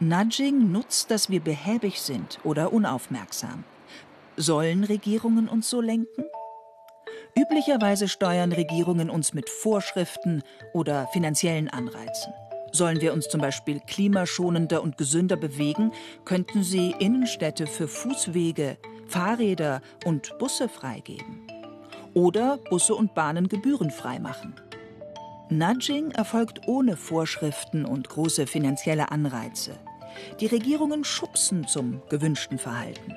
Nudging 0.00 0.72
nutzt, 0.72 1.10
dass 1.10 1.30
wir 1.30 1.40
behäbig 1.40 2.00
sind 2.00 2.38
oder 2.42 2.72
unaufmerksam. 2.72 3.64
Sollen 4.36 4.84
Regierungen 4.84 5.48
uns 5.48 5.68
so 5.68 5.80
lenken? 5.80 6.24
Üblicherweise 7.38 8.08
steuern 8.08 8.52
Regierungen 8.52 9.10
uns 9.10 9.34
mit 9.34 9.48
Vorschriften 9.48 10.42
oder 10.72 11.06
finanziellen 11.12 11.68
Anreizen. 11.68 12.32
Sollen 12.72 13.00
wir 13.00 13.12
uns 13.12 13.28
zum 13.28 13.40
Beispiel 13.40 13.80
klimaschonender 13.80 14.82
und 14.82 14.96
gesünder 14.96 15.36
bewegen, 15.36 15.92
könnten 16.24 16.62
sie 16.62 16.94
Innenstädte 16.98 17.66
für 17.66 17.88
Fußwege, 17.88 18.78
Fahrräder 19.08 19.82
und 20.04 20.38
Busse 20.38 20.68
freigeben. 20.68 21.46
Oder 22.14 22.58
Busse 22.70 22.94
und 22.94 23.14
Bahnen 23.14 23.48
gebührenfrei 23.48 24.18
machen. 24.18 24.54
Nudging 25.48 26.10
erfolgt 26.12 26.68
ohne 26.68 26.96
Vorschriften 26.96 27.84
und 27.84 28.08
große 28.08 28.46
finanzielle 28.46 29.10
Anreize. 29.10 29.78
Die 30.40 30.46
Regierungen 30.46 31.04
schubsen 31.04 31.66
zum 31.66 32.02
gewünschten 32.08 32.58
Verhalten. 32.58 33.14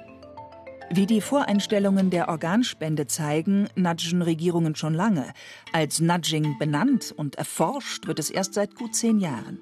Wie 0.89 1.05
die 1.05 1.21
Voreinstellungen 1.21 2.09
der 2.09 2.29
Organspende 2.29 3.07
zeigen, 3.07 3.67
nudgen 3.75 4.21
Regierungen 4.21 4.75
schon 4.75 4.93
lange. 4.93 5.33
Als 5.71 5.99
Nudging 5.99 6.57
benannt 6.59 7.13
und 7.15 7.35
erforscht 7.35 8.05
wird 8.07 8.19
es 8.19 8.29
erst 8.29 8.53
seit 8.53 8.75
gut 8.75 8.95
zehn 8.95 9.19
Jahren. 9.19 9.59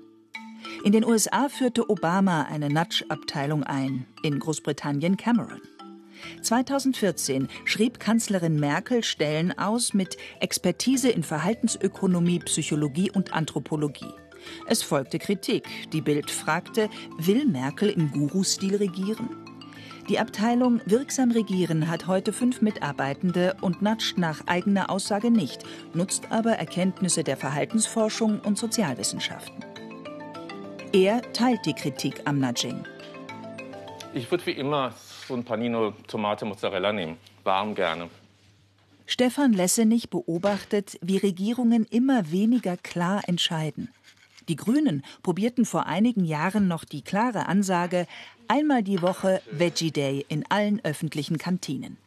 In 0.83 0.91
den 0.91 1.05
USA 1.05 1.47
führte 1.47 1.89
Obama 1.89 2.43
eine 2.43 2.69
Nudge-Abteilung 2.69 3.63
ein, 3.63 4.05
in 4.23 4.39
Großbritannien 4.39 5.15
Cameron. 5.15 5.61
2014 6.41 7.47
schrieb 7.65 7.99
Kanzlerin 7.99 8.59
Merkel 8.59 9.03
Stellen 9.03 9.57
aus 9.57 9.93
mit 9.93 10.17
Expertise 10.39 11.09
in 11.09 11.23
Verhaltensökonomie, 11.23 12.39
Psychologie 12.39 13.11
und 13.11 13.33
Anthropologie. 13.33 14.13
Es 14.67 14.81
folgte 14.81 15.19
Kritik. 15.19 15.67
Die 15.93 16.01
Bild 16.01 16.31
fragte, 16.31 16.89
will 17.17 17.45
Merkel 17.45 17.89
im 17.89 18.11
Guru-Stil 18.11 18.77
regieren? 18.77 19.29
Die 20.09 20.19
Abteilung 20.19 20.81
Wirksam 20.85 21.31
Regieren 21.31 21.87
hat 21.87 22.07
heute 22.07 22.33
fünf 22.33 22.61
Mitarbeitende 22.61 23.55
und 23.61 23.81
natscht 23.81 24.17
nach 24.17 24.45
eigener 24.47 24.89
Aussage 24.89 25.29
nicht, 25.29 25.63
nutzt 25.93 26.31
aber 26.31 26.53
Erkenntnisse 26.53 27.23
der 27.23 27.37
Verhaltensforschung 27.37 28.39
und 28.39 28.57
Sozialwissenschaften. 28.57 29.63
Er 30.91 31.21
teilt 31.33 31.65
die 31.65 31.73
Kritik 31.73 32.23
am 32.25 32.39
Nudging. 32.39 32.83
Ich 34.13 34.29
würde 34.29 34.45
wie 34.47 34.51
immer 34.51 34.93
ein 35.33 35.43
Panino 35.43 35.91
Tomate 36.07 36.45
Mozzarella 36.45 36.93
nehmen. 36.93 37.17
Warm 37.43 37.75
gerne. 37.75 38.09
Stefan 39.05 39.53
Lessenich 39.53 40.09
beobachtet, 40.09 40.97
wie 41.01 41.17
Regierungen 41.17 41.85
immer 41.89 42.31
weniger 42.31 42.77
klar 42.77 43.21
entscheiden. 43.27 43.89
Die 44.47 44.55
Grünen 44.55 45.03
probierten 45.21 45.65
vor 45.65 45.85
einigen 45.85 46.25
Jahren 46.25 46.67
noch 46.67 46.83
die 46.85 47.01
klare 47.01 47.47
Ansage, 47.47 48.07
einmal 48.47 48.83
die 48.83 49.01
Woche 49.01 49.41
Veggie 49.51 49.91
Day 49.91 50.25
in 50.29 50.45
allen 50.49 50.83
öffentlichen 50.83 51.37
Kantinen. 51.37 51.97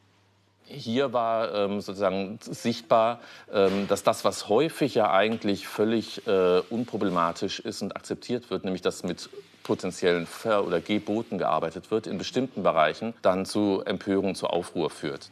Hier 0.66 1.12
war 1.12 1.54
ähm, 1.54 1.80
sozusagen 1.80 2.38
sichtbar, 2.40 3.20
ähm, 3.52 3.86
dass 3.86 4.02
das, 4.02 4.24
was 4.24 4.48
häufig 4.48 4.94
ja 4.94 5.10
eigentlich 5.10 5.68
völlig 5.68 6.26
äh, 6.26 6.60
unproblematisch 6.70 7.60
ist 7.60 7.82
und 7.82 7.94
akzeptiert 7.94 8.50
wird, 8.50 8.64
nämlich 8.64 8.82
dass 8.82 9.02
mit 9.02 9.28
potenziellen 9.62 10.26
Ver- 10.26 10.66
oder 10.66 10.80
Geboten 10.80 11.38
gearbeitet 11.38 11.90
wird, 11.90 12.06
in 12.06 12.18
bestimmten 12.18 12.62
Bereichen 12.62 13.14
dann 13.22 13.44
zu 13.44 13.82
Empörung, 13.84 14.34
zu 14.34 14.46
Aufruhr 14.46 14.90
führt. 14.90 15.30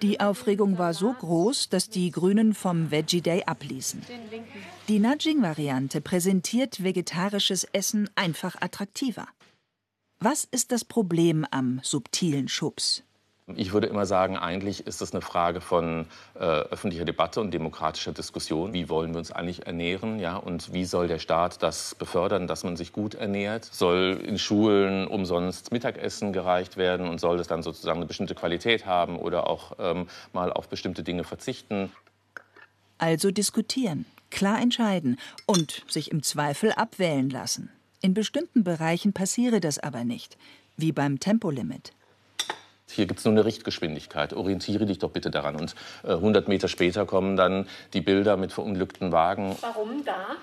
Die 0.00 0.20
Aufregung 0.20 0.78
war 0.78 0.94
so 0.94 1.12
groß, 1.12 1.68
dass 1.68 1.88
die 1.88 2.10
Grünen 2.10 2.54
vom 2.54 2.90
Veggie 2.90 3.20
Day 3.20 3.44
abließen. 3.44 4.02
Die 4.88 4.98
Nudging-Variante 4.98 6.00
präsentiert 6.00 6.82
vegetarisches 6.82 7.64
Essen 7.72 8.08
einfach 8.14 8.56
attraktiver. 8.60 9.26
Was 10.18 10.44
ist 10.44 10.72
das 10.72 10.84
Problem 10.84 11.46
am 11.50 11.80
subtilen 11.82 12.48
Schubs? 12.48 13.02
Ich 13.56 13.72
würde 13.72 13.86
immer 13.86 14.06
sagen, 14.06 14.36
eigentlich 14.36 14.86
ist 14.86 15.00
das 15.00 15.12
eine 15.12 15.20
Frage 15.20 15.60
von 15.60 16.06
äh, 16.34 16.38
öffentlicher 16.38 17.04
Debatte 17.04 17.40
und 17.40 17.52
demokratischer 17.52 18.12
Diskussion. 18.12 18.72
Wie 18.72 18.88
wollen 18.88 19.12
wir 19.12 19.18
uns 19.18 19.32
eigentlich 19.32 19.66
ernähren? 19.66 20.18
Ja? 20.18 20.36
Und 20.36 20.72
wie 20.72 20.84
soll 20.84 21.08
der 21.08 21.18
Staat 21.18 21.62
das 21.62 21.94
befördern, 21.94 22.46
dass 22.46 22.64
man 22.64 22.76
sich 22.76 22.92
gut 22.92 23.14
ernährt? 23.14 23.64
Soll 23.64 24.20
in 24.24 24.38
Schulen 24.38 25.06
umsonst 25.06 25.72
Mittagessen 25.72 26.32
gereicht 26.32 26.76
werden 26.76 27.08
und 27.08 27.20
soll 27.20 27.38
es 27.40 27.46
dann 27.46 27.62
sozusagen 27.62 27.98
eine 27.98 28.06
bestimmte 28.06 28.34
Qualität 28.34 28.86
haben 28.86 29.18
oder 29.18 29.48
auch 29.48 29.72
ähm, 29.78 30.08
mal 30.32 30.52
auf 30.52 30.68
bestimmte 30.68 31.02
Dinge 31.02 31.24
verzichten? 31.24 31.92
Also 32.98 33.30
diskutieren, 33.30 34.06
klar 34.30 34.60
entscheiden 34.60 35.18
und 35.46 35.82
sich 35.88 36.10
im 36.10 36.22
Zweifel 36.22 36.72
abwählen 36.72 37.30
lassen. 37.30 37.70
In 38.00 38.14
bestimmten 38.14 38.64
Bereichen 38.64 39.12
passiere 39.12 39.60
das 39.60 39.78
aber 39.78 40.04
nicht, 40.04 40.36
wie 40.76 40.92
beim 40.92 41.20
Tempolimit. 41.20 41.92
Hier 42.92 43.06
gibt 43.06 43.18
es 43.20 43.24
nur 43.24 43.32
eine 43.32 43.44
Richtgeschwindigkeit. 43.44 44.32
Orientiere 44.34 44.86
dich 44.86 44.98
doch 44.98 45.10
bitte 45.10 45.30
daran. 45.30 45.56
Und 45.56 45.74
äh, 46.04 46.12
100 46.12 46.48
Meter 46.48 46.68
später 46.68 47.06
kommen 47.06 47.36
dann 47.36 47.66
die 47.92 48.00
Bilder 48.00 48.36
mit 48.36 48.52
verunglückten 48.52 49.12
Wagen. 49.12 49.56
Warum 49.60 50.04
da? 50.04 50.36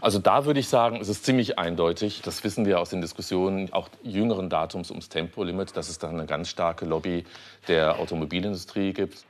Also 0.00 0.18
da 0.18 0.44
würde 0.44 0.60
ich 0.60 0.68
sagen, 0.68 0.98
es 1.00 1.08
ist 1.08 1.24
ziemlich 1.24 1.58
eindeutig. 1.58 2.20
Das 2.22 2.44
wissen 2.44 2.66
wir 2.66 2.80
aus 2.80 2.90
den 2.90 3.00
Diskussionen 3.00 3.72
auch 3.72 3.88
jüngeren 4.02 4.50
Datums 4.50 4.90
ums 4.90 5.08
Tempolimit, 5.08 5.76
dass 5.76 5.88
es 5.88 5.98
da 5.98 6.08
eine 6.08 6.26
ganz 6.26 6.48
starke 6.48 6.84
Lobby 6.84 7.24
der 7.68 7.98
Automobilindustrie 7.98 8.92
gibt. 8.92 9.24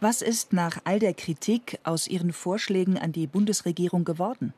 Was 0.00 0.22
ist 0.22 0.52
nach 0.52 0.78
all 0.84 0.98
der 0.98 1.14
Kritik 1.14 1.78
aus 1.82 2.06
Ihren 2.06 2.32
Vorschlägen 2.32 2.98
an 2.98 3.12
die 3.12 3.26
Bundesregierung 3.26 4.04
geworden? 4.04 4.54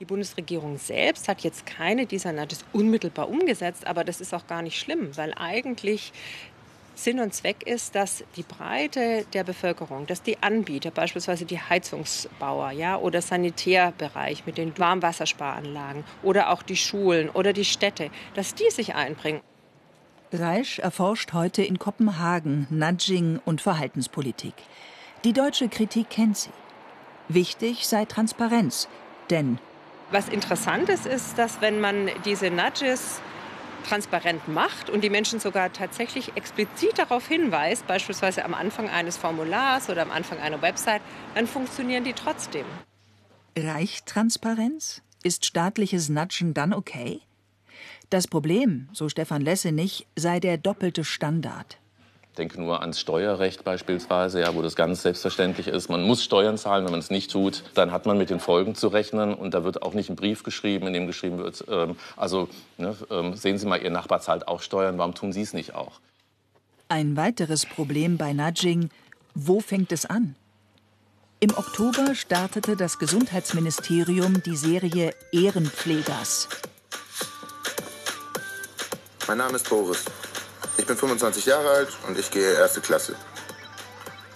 Die 0.00 0.06
Bundesregierung 0.06 0.78
selbst 0.78 1.28
hat 1.28 1.42
jetzt 1.42 1.66
keine 1.66 2.06
dieser 2.06 2.32
Nudges 2.32 2.64
unmittelbar 2.72 3.28
umgesetzt, 3.28 3.86
aber 3.86 4.02
das 4.02 4.22
ist 4.22 4.32
auch 4.32 4.46
gar 4.46 4.62
nicht 4.62 4.78
schlimm, 4.78 5.14
weil 5.16 5.34
eigentlich 5.34 6.12
Sinn 7.02 7.18
und 7.18 7.32
Zweck 7.32 7.66
ist, 7.66 7.94
dass 7.94 8.24
die 8.36 8.42
Breite 8.42 9.24
der 9.32 9.42
Bevölkerung, 9.42 10.06
dass 10.06 10.22
die 10.22 10.42
Anbieter, 10.42 10.90
beispielsweise 10.90 11.46
die 11.46 11.58
Heizungsbauer 11.58 12.72
ja, 12.72 12.98
oder 12.98 13.22
Sanitärbereich 13.22 14.44
mit 14.44 14.58
den 14.58 14.78
Warmwassersparanlagen 14.78 16.04
oder 16.22 16.50
auch 16.50 16.62
die 16.62 16.76
Schulen 16.76 17.30
oder 17.30 17.54
die 17.54 17.64
Städte, 17.64 18.10
dass 18.34 18.54
die 18.54 18.70
sich 18.70 18.94
einbringen. 18.94 19.40
Reisch 20.30 20.78
erforscht 20.78 21.32
heute 21.32 21.62
in 21.62 21.78
Kopenhagen 21.78 22.66
Nudging 22.68 23.40
und 23.44 23.62
Verhaltenspolitik. 23.62 24.54
Die 25.24 25.32
deutsche 25.32 25.68
Kritik 25.68 26.10
kennt 26.10 26.36
sie. 26.36 26.50
Wichtig 27.28 27.86
sei 27.86 28.04
Transparenz, 28.04 28.88
denn 29.30 29.58
was 30.12 30.28
interessant 30.28 30.88
ist, 30.88 31.06
ist, 31.06 31.38
dass 31.38 31.60
wenn 31.60 31.80
man 31.80 32.10
diese 32.24 32.50
Nudges 32.50 33.20
transparent 33.82 34.46
macht 34.48 34.90
und 34.90 35.02
die 35.02 35.10
Menschen 35.10 35.40
sogar 35.40 35.72
tatsächlich 35.72 36.36
explizit 36.36 36.98
darauf 36.98 37.26
hinweist, 37.26 37.86
beispielsweise 37.86 38.44
am 38.44 38.54
Anfang 38.54 38.88
eines 38.88 39.16
Formulars 39.16 39.88
oder 39.88 40.02
am 40.02 40.10
Anfang 40.10 40.38
einer 40.38 40.62
Website, 40.62 41.02
dann 41.34 41.46
funktionieren 41.46 42.04
die 42.04 42.12
trotzdem. 42.12 42.64
Reicht 43.56 44.06
Transparenz? 44.06 45.02
Ist 45.22 45.44
staatliches 45.44 46.08
Nudgen 46.08 46.54
dann 46.54 46.72
okay? 46.72 47.20
Das 48.08 48.26
Problem, 48.26 48.88
so 48.92 49.08
Stefan 49.08 49.42
Lessenich, 49.42 50.06
sei 50.16 50.40
der 50.40 50.58
doppelte 50.58 51.04
Standard. 51.04 51.79
Ich 52.30 52.36
denke 52.36 52.60
nur 52.60 52.80
ans 52.80 53.00
Steuerrecht 53.00 53.64
beispielsweise, 53.64 54.40
ja, 54.40 54.54
wo 54.54 54.62
das 54.62 54.76
ganz 54.76 55.02
selbstverständlich 55.02 55.66
ist. 55.66 55.88
Man 55.88 56.02
muss 56.02 56.22
Steuern 56.22 56.56
zahlen, 56.56 56.84
wenn 56.84 56.92
man 56.92 57.00
es 57.00 57.10
nicht 57.10 57.32
tut, 57.32 57.64
dann 57.74 57.90
hat 57.90 58.06
man 58.06 58.18
mit 58.18 58.30
den 58.30 58.38
Folgen 58.38 58.76
zu 58.76 58.86
rechnen. 58.86 59.34
Und 59.34 59.52
da 59.52 59.64
wird 59.64 59.82
auch 59.82 59.94
nicht 59.94 60.10
ein 60.10 60.16
Brief 60.16 60.44
geschrieben, 60.44 60.86
in 60.86 60.92
dem 60.92 61.08
geschrieben 61.08 61.38
wird, 61.38 61.64
ähm, 61.68 61.96
also 62.16 62.48
ne, 62.78 62.96
ähm, 63.10 63.34
sehen 63.34 63.58
Sie 63.58 63.66
mal, 63.66 63.82
Ihr 63.82 63.90
Nachbar 63.90 64.20
zahlt 64.20 64.46
auch 64.46 64.62
Steuern, 64.62 64.96
warum 64.96 65.14
tun 65.14 65.32
Sie 65.32 65.42
es 65.42 65.52
nicht 65.52 65.74
auch? 65.74 66.00
Ein 66.88 67.16
weiteres 67.16 67.66
Problem 67.66 68.16
bei 68.16 68.32
Nudging, 68.32 68.90
wo 69.34 69.58
fängt 69.58 69.90
es 69.90 70.06
an? 70.06 70.36
Im 71.40 71.50
Oktober 71.56 72.14
startete 72.14 72.76
das 72.76 72.98
Gesundheitsministerium 72.98 74.42
die 74.44 74.56
Serie 74.56 75.14
Ehrenpflegers. 75.32 76.48
Mein 79.26 79.38
Name 79.38 79.56
ist 79.56 79.68
Boris. 79.68 80.04
Ich 80.78 80.86
bin 80.86 80.96
25 80.96 81.46
Jahre 81.46 81.68
alt 81.68 81.88
und 82.08 82.18
ich 82.18 82.30
gehe 82.30 82.54
erste 82.54 82.80
Klasse. 82.80 83.14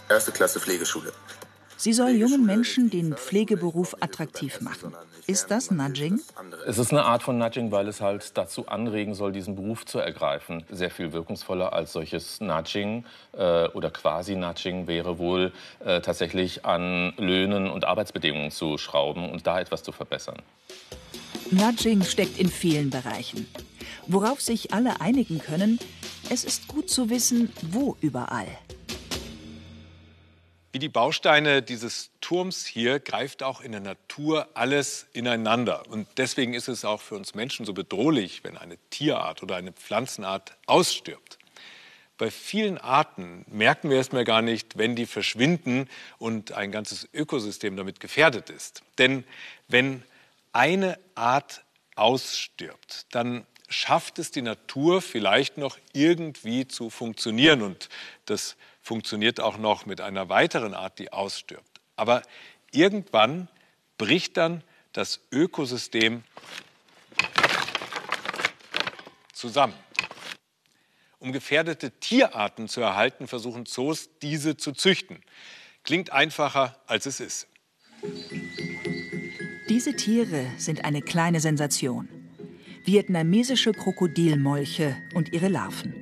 Erste 0.08 0.32
Klasse 0.32 0.60
Pflegeschule. 0.60 1.12
Sie 1.76 1.92
soll 1.92 2.10
jungen 2.12 2.46
Menschen 2.46 2.88
den 2.88 3.14
Pflegeberuf 3.14 3.96
attraktiv 4.00 4.60
machen. 4.60 4.94
Ist 5.26 5.50
das 5.50 5.70
Nudging? 5.70 6.20
Es 6.66 6.78
ist 6.78 6.92
eine 6.92 7.04
Art 7.04 7.22
von 7.22 7.36
Nudging, 7.36 7.72
weil 7.72 7.88
es 7.88 8.00
halt 8.00 8.38
dazu 8.38 8.68
anregen 8.68 9.14
soll, 9.14 9.32
diesen 9.32 9.54
Beruf 9.54 9.84
zu 9.84 9.98
ergreifen. 9.98 10.64
Sehr 10.70 10.90
viel 10.90 11.12
wirkungsvoller 11.12 11.72
als 11.72 11.92
solches 11.92 12.40
Nudging 12.40 13.04
äh, 13.32 13.68
oder 13.68 13.90
Quasi-Nudging 13.90 14.86
wäre 14.86 15.18
wohl 15.18 15.52
äh, 15.84 16.00
tatsächlich 16.00 16.64
an 16.64 17.12
Löhnen 17.18 17.68
und 17.68 17.84
Arbeitsbedingungen 17.84 18.50
zu 18.50 18.78
schrauben 18.78 19.30
und 19.30 19.46
da 19.46 19.60
etwas 19.60 19.82
zu 19.82 19.92
verbessern. 19.92 20.40
Nudging 21.50 22.02
steckt 22.02 22.38
in 22.38 22.48
vielen 22.48 22.90
Bereichen. 22.90 23.46
Worauf 24.06 24.40
sich 24.40 24.72
alle 24.72 25.00
einigen 25.00 25.38
können, 25.38 25.78
es 26.30 26.44
ist 26.44 26.68
gut 26.68 26.90
zu 26.90 27.10
wissen, 27.10 27.52
wo 27.70 27.96
überall. 28.00 28.48
Wie 30.74 30.80
die 30.80 30.88
Bausteine 30.88 31.62
dieses 31.62 32.10
Turms 32.20 32.66
hier 32.66 32.98
greift 32.98 33.44
auch 33.44 33.60
in 33.60 33.70
der 33.70 33.80
Natur 33.80 34.48
alles 34.54 35.06
ineinander. 35.12 35.84
Und 35.88 36.08
deswegen 36.16 36.52
ist 36.52 36.66
es 36.66 36.84
auch 36.84 37.00
für 37.00 37.14
uns 37.14 37.36
Menschen 37.36 37.64
so 37.64 37.72
bedrohlich, 37.72 38.42
wenn 38.42 38.56
eine 38.56 38.76
Tierart 38.90 39.44
oder 39.44 39.54
eine 39.54 39.72
Pflanzenart 39.72 40.56
ausstirbt. 40.66 41.38
Bei 42.18 42.28
vielen 42.30 42.78
Arten 42.78 43.44
merken 43.48 43.88
wir 43.88 43.98
erstmal 43.98 44.24
gar 44.24 44.42
nicht, 44.42 44.76
wenn 44.76 44.96
die 44.96 45.06
verschwinden 45.06 45.88
und 46.18 46.50
ein 46.50 46.72
ganzes 46.72 47.08
Ökosystem 47.14 47.76
damit 47.76 48.00
gefährdet 48.00 48.50
ist. 48.50 48.82
Denn 48.98 49.22
wenn 49.68 50.02
eine 50.52 50.98
Art 51.14 51.62
ausstirbt, 51.94 53.06
dann 53.12 53.46
schafft 53.74 54.18
es 54.18 54.30
die 54.30 54.42
Natur 54.42 55.02
vielleicht 55.02 55.58
noch 55.58 55.78
irgendwie 55.92 56.66
zu 56.66 56.90
funktionieren. 56.90 57.62
Und 57.62 57.88
das 58.26 58.56
funktioniert 58.80 59.40
auch 59.40 59.58
noch 59.58 59.86
mit 59.86 60.00
einer 60.00 60.28
weiteren 60.28 60.74
Art, 60.74 60.98
die 60.98 61.12
ausstirbt. 61.12 61.80
Aber 61.96 62.22
irgendwann 62.70 63.48
bricht 63.98 64.36
dann 64.36 64.62
das 64.92 65.20
Ökosystem 65.32 66.22
zusammen. 69.32 69.74
Um 71.18 71.32
gefährdete 71.32 71.90
Tierarten 71.90 72.68
zu 72.68 72.80
erhalten, 72.80 73.26
versuchen 73.28 73.66
Zoos, 73.66 74.10
diese 74.20 74.56
zu 74.56 74.72
züchten. 74.72 75.22
Klingt 75.82 76.12
einfacher, 76.12 76.78
als 76.86 77.06
es 77.06 77.20
ist. 77.20 77.48
Diese 79.68 79.96
Tiere 79.96 80.46
sind 80.58 80.84
eine 80.84 81.00
kleine 81.00 81.40
Sensation 81.40 82.13
vietnamesische 82.84 83.72
Krokodilmolche 83.72 84.96
und 85.14 85.32
ihre 85.32 85.48
Larven. 85.48 85.94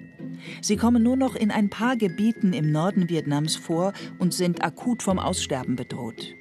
Sie 0.60 0.76
kommen 0.76 1.02
nur 1.02 1.16
noch 1.16 1.34
in 1.36 1.50
ein 1.50 1.70
paar 1.70 1.96
Gebieten 1.96 2.52
im 2.52 2.72
Norden 2.72 3.08
Vietnams 3.08 3.56
vor 3.56 3.92
und 4.18 4.34
sind 4.34 4.64
akut 4.64 5.02
vom 5.02 5.18
Aussterben 5.18 5.76
bedroht. 5.76 6.34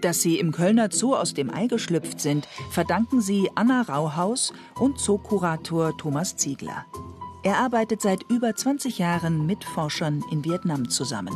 Dass 0.00 0.20
sie 0.20 0.38
im 0.38 0.52
Kölner 0.52 0.90
Zoo 0.90 1.14
aus 1.14 1.32
dem 1.32 1.52
Ei 1.52 1.66
geschlüpft 1.66 2.20
sind, 2.20 2.46
verdanken 2.70 3.20
sie 3.20 3.48
Anna 3.54 3.82
Rauhaus 3.82 4.52
und 4.78 4.98
Zookurator 4.98 5.96
Thomas 5.96 6.36
Ziegler. 6.36 6.84
Er 7.42 7.58
arbeitet 7.58 8.02
seit 8.02 8.22
über 8.30 8.54
20 8.54 8.98
Jahren 8.98 9.46
mit 9.46 9.64
Forschern 9.64 10.22
in 10.30 10.44
Vietnam 10.44 10.88
zusammen. 10.90 11.34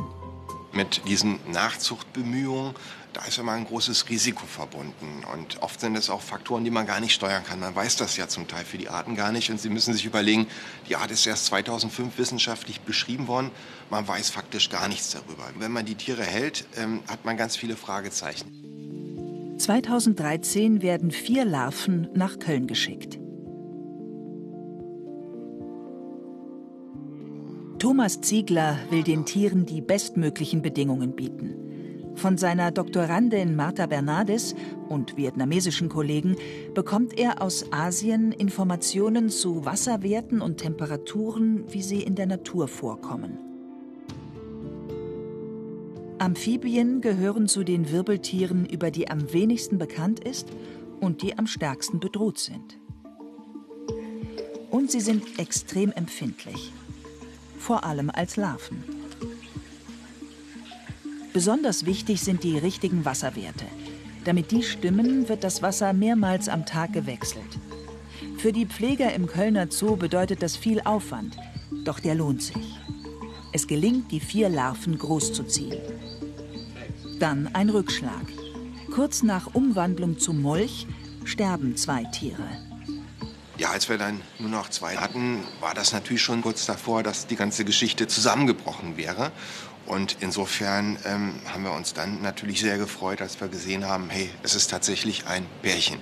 Mit 0.79 1.09
diesen 1.09 1.41
Nachzuchtbemühungen 1.51 2.73
da 3.12 3.25
ist 3.25 3.38
immer 3.38 3.53
ein 3.53 3.64
großes 3.64 4.09
Risiko 4.11 4.47
verbunden. 4.47 5.25
Und 5.33 5.61
oft 5.61 5.81
sind 5.81 5.97
es 5.97 6.09
auch 6.09 6.21
Faktoren, 6.21 6.62
die 6.62 6.71
man 6.71 6.87
gar 6.87 7.01
nicht 7.01 7.14
steuern 7.14 7.43
kann. 7.43 7.59
Man 7.59 7.75
weiß 7.75 7.97
das 7.97 8.17
ja 8.17 8.29
zum 8.29 8.47
Teil 8.47 8.64
für 8.64 8.79
die 8.79 8.88
Arten 8.88 9.17
gar 9.17 9.33
nicht. 9.33 9.51
Und 9.51 9.61
Sie 9.61 9.71
müssen 9.71 9.93
sich 9.93 10.05
überlegen, 10.05 10.47
die 10.88 10.95
Art 10.95 11.11
ist 11.11 11.27
erst 11.27 11.47
2005 11.47 12.17
wissenschaftlich 12.17 12.81
beschrieben 12.83 13.27
worden. 13.27 13.51
Man 13.91 14.07
weiß 14.07 14.31
faktisch 14.31 14.71
gar 14.71 14.87
nichts 14.87 15.11
darüber. 15.11 15.51
Wenn 15.59 15.73
man 15.73 15.85
die 15.85 15.97
Tiere 15.97 16.23
hält, 16.23 16.67
ähm, 16.77 17.03
hat 17.09 17.25
man 17.25 17.37
ganz 17.37 17.57
viele 17.57 17.75
Fragezeichen. 17.77 19.57
2013 19.59 20.81
werden 20.83 21.11
vier 21.11 21.45
Larven 21.45 22.09
nach 22.14 22.38
Köln 22.38 22.69
geschickt. 22.69 23.17
Thomas 27.88 28.20
Ziegler 28.20 28.79
will 28.90 29.03
den 29.03 29.24
Tieren 29.24 29.64
die 29.64 29.81
bestmöglichen 29.81 30.61
Bedingungen 30.61 31.16
bieten. 31.16 32.12
Von 32.16 32.37
seiner 32.37 32.70
Doktorandin 32.70 33.57
Marta 33.57 33.87
Bernardes 33.87 34.55
und 34.90 35.16
vietnamesischen 35.16 35.88
Kollegen 35.88 36.37
bekommt 36.74 37.18
er 37.18 37.40
aus 37.40 37.72
Asien 37.72 38.33
Informationen 38.33 39.31
zu 39.31 39.64
Wasserwerten 39.64 40.42
und 40.42 40.59
Temperaturen, 40.59 41.64
wie 41.72 41.81
sie 41.81 42.03
in 42.03 42.14
der 42.14 42.27
Natur 42.27 42.68
vorkommen. 42.68 43.38
Amphibien 46.18 47.01
gehören 47.01 47.48
zu 47.48 47.64
den 47.64 47.90
Wirbeltieren, 47.90 48.66
über 48.66 48.90
die 48.90 49.09
am 49.09 49.33
wenigsten 49.33 49.79
bekannt 49.79 50.20
ist 50.20 50.51
und 51.01 51.22
die 51.22 51.38
am 51.38 51.46
stärksten 51.46 52.01
bedroht 52.01 52.38
sind. 52.38 52.79
Und 54.70 54.90
sie 54.90 55.01
sind 55.01 55.38
extrem 55.38 55.90
empfindlich, 55.92 56.70
vor 57.68 57.85
allem 57.85 58.09
als 58.09 58.37
Larven. 58.37 58.83
Besonders 61.35 61.85
wichtig 61.85 62.22
sind 62.22 62.42
die 62.42 62.57
richtigen 62.57 63.04
Wasserwerte. 63.04 63.66
Damit 64.24 64.52
die 64.52 64.62
stimmen, 64.62 65.28
wird 65.28 65.44
das 65.44 65.61
Wasser 65.61 65.92
mehrmals 65.92 66.48
am 66.48 66.64
Tag 66.64 66.94
gewechselt. 66.94 67.59
Für 68.38 68.54
die 68.54 68.64
Pfleger 68.64 69.12
im 69.12 69.26
Kölner 69.26 69.66
Zoo 69.70 69.96
bedeutet 69.96 70.42
das 70.42 70.57
viel 70.57 70.81
Aufwand, 70.81 71.37
doch 71.85 72.00
der 72.00 72.14
lohnt 72.14 72.40
sich. 72.40 72.78
Es 73.52 73.66
gelingt, 73.66 74.12
die 74.12 74.20
vier 74.20 74.48
Larven 74.48 74.96
großzuziehen. 74.96 75.76
Dann 77.18 77.50
ein 77.52 77.68
Rückschlag. 77.68 78.33
Kurz 78.94 79.22
nach 79.22 79.54
Umwandlung 79.54 80.18
zu 80.18 80.33
Molch 80.33 80.87
sterben 81.24 81.76
zwei 81.76 82.04
Tiere. 82.04 82.67
Ja, 83.59 83.71
als 83.71 83.88
wir 83.88 83.99
dann 83.99 84.23
nur 84.38 84.51
noch 84.51 84.71
zwei 84.71 84.97
hatten, 84.97 85.42
war 85.59 85.75
das 85.75 85.92
natürlich 85.92 86.23
schon 86.23 86.42
kurz 86.42 86.64
davor, 86.64 87.03
dass 87.03 87.27
die 87.27 87.35
ganze 87.35 87.64
Geschichte 87.64 88.07
zusammengebrochen 88.07 88.97
wäre. 88.97 89.33
Und 89.85 90.18
insofern 90.21 90.97
ähm, 91.05 91.40
haben 91.53 91.64
wir 91.64 91.73
uns 91.73 91.92
dann 91.92 92.23
natürlich 92.23 92.61
sehr 92.61 92.79
gefreut, 92.79 93.21
als 93.21 93.40
wir 93.40 93.49
gesehen 93.49 93.85
haben, 93.85 94.11
hey, 94.11 94.31
es 94.44 94.55
ist 94.55 94.71
tatsächlich 94.71 95.27
ein 95.27 95.44
Pärchen. 95.62 95.99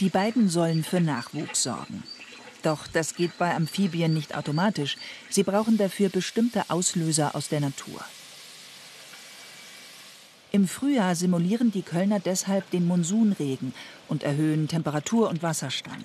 Die 0.00 0.10
beiden 0.10 0.50
sollen 0.50 0.84
für 0.84 1.00
Nachwuchs 1.00 1.62
sorgen. 1.62 2.02
Doch 2.62 2.86
das 2.86 3.14
geht 3.14 3.38
bei 3.38 3.54
Amphibien 3.54 4.12
nicht 4.12 4.36
automatisch. 4.36 4.96
Sie 5.30 5.44
brauchen 5.44 5.78
dafür 5.78 6.10
bestimmte 6.10 6.68
Auslöser 6.68 7.34
aus 7.34 7.48
der 7.48 7.60
Natur. 7.60 8.04
Im 10.54 10.68
Frühjahr 10.68 11.14
simulieren 11.14 11.72
die 11.72 11.80
Kölner 11.80 12.20
deshalb 12.20 12.70
den 12.70 12.86
Monsunregen 12.86 13.72
und 14.08 14.22
erhöhen 14.22 14.68
Temperatur 14.68 15.30
und 15.30 15.42
Wasserstand, 15.42 16.04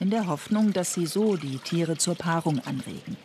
in 0.00 0.10
der 0.10 0.26
Hoffnung, 0.26 0.72
dass 0.72 0.92
sie 0.92 1.06
so 1.06 1.36
die 1.36 1.58
Tiere 1.58 1.96
zur 1.96 2.16
Paarung 2.16 2.58
anregen. 2.66 3.16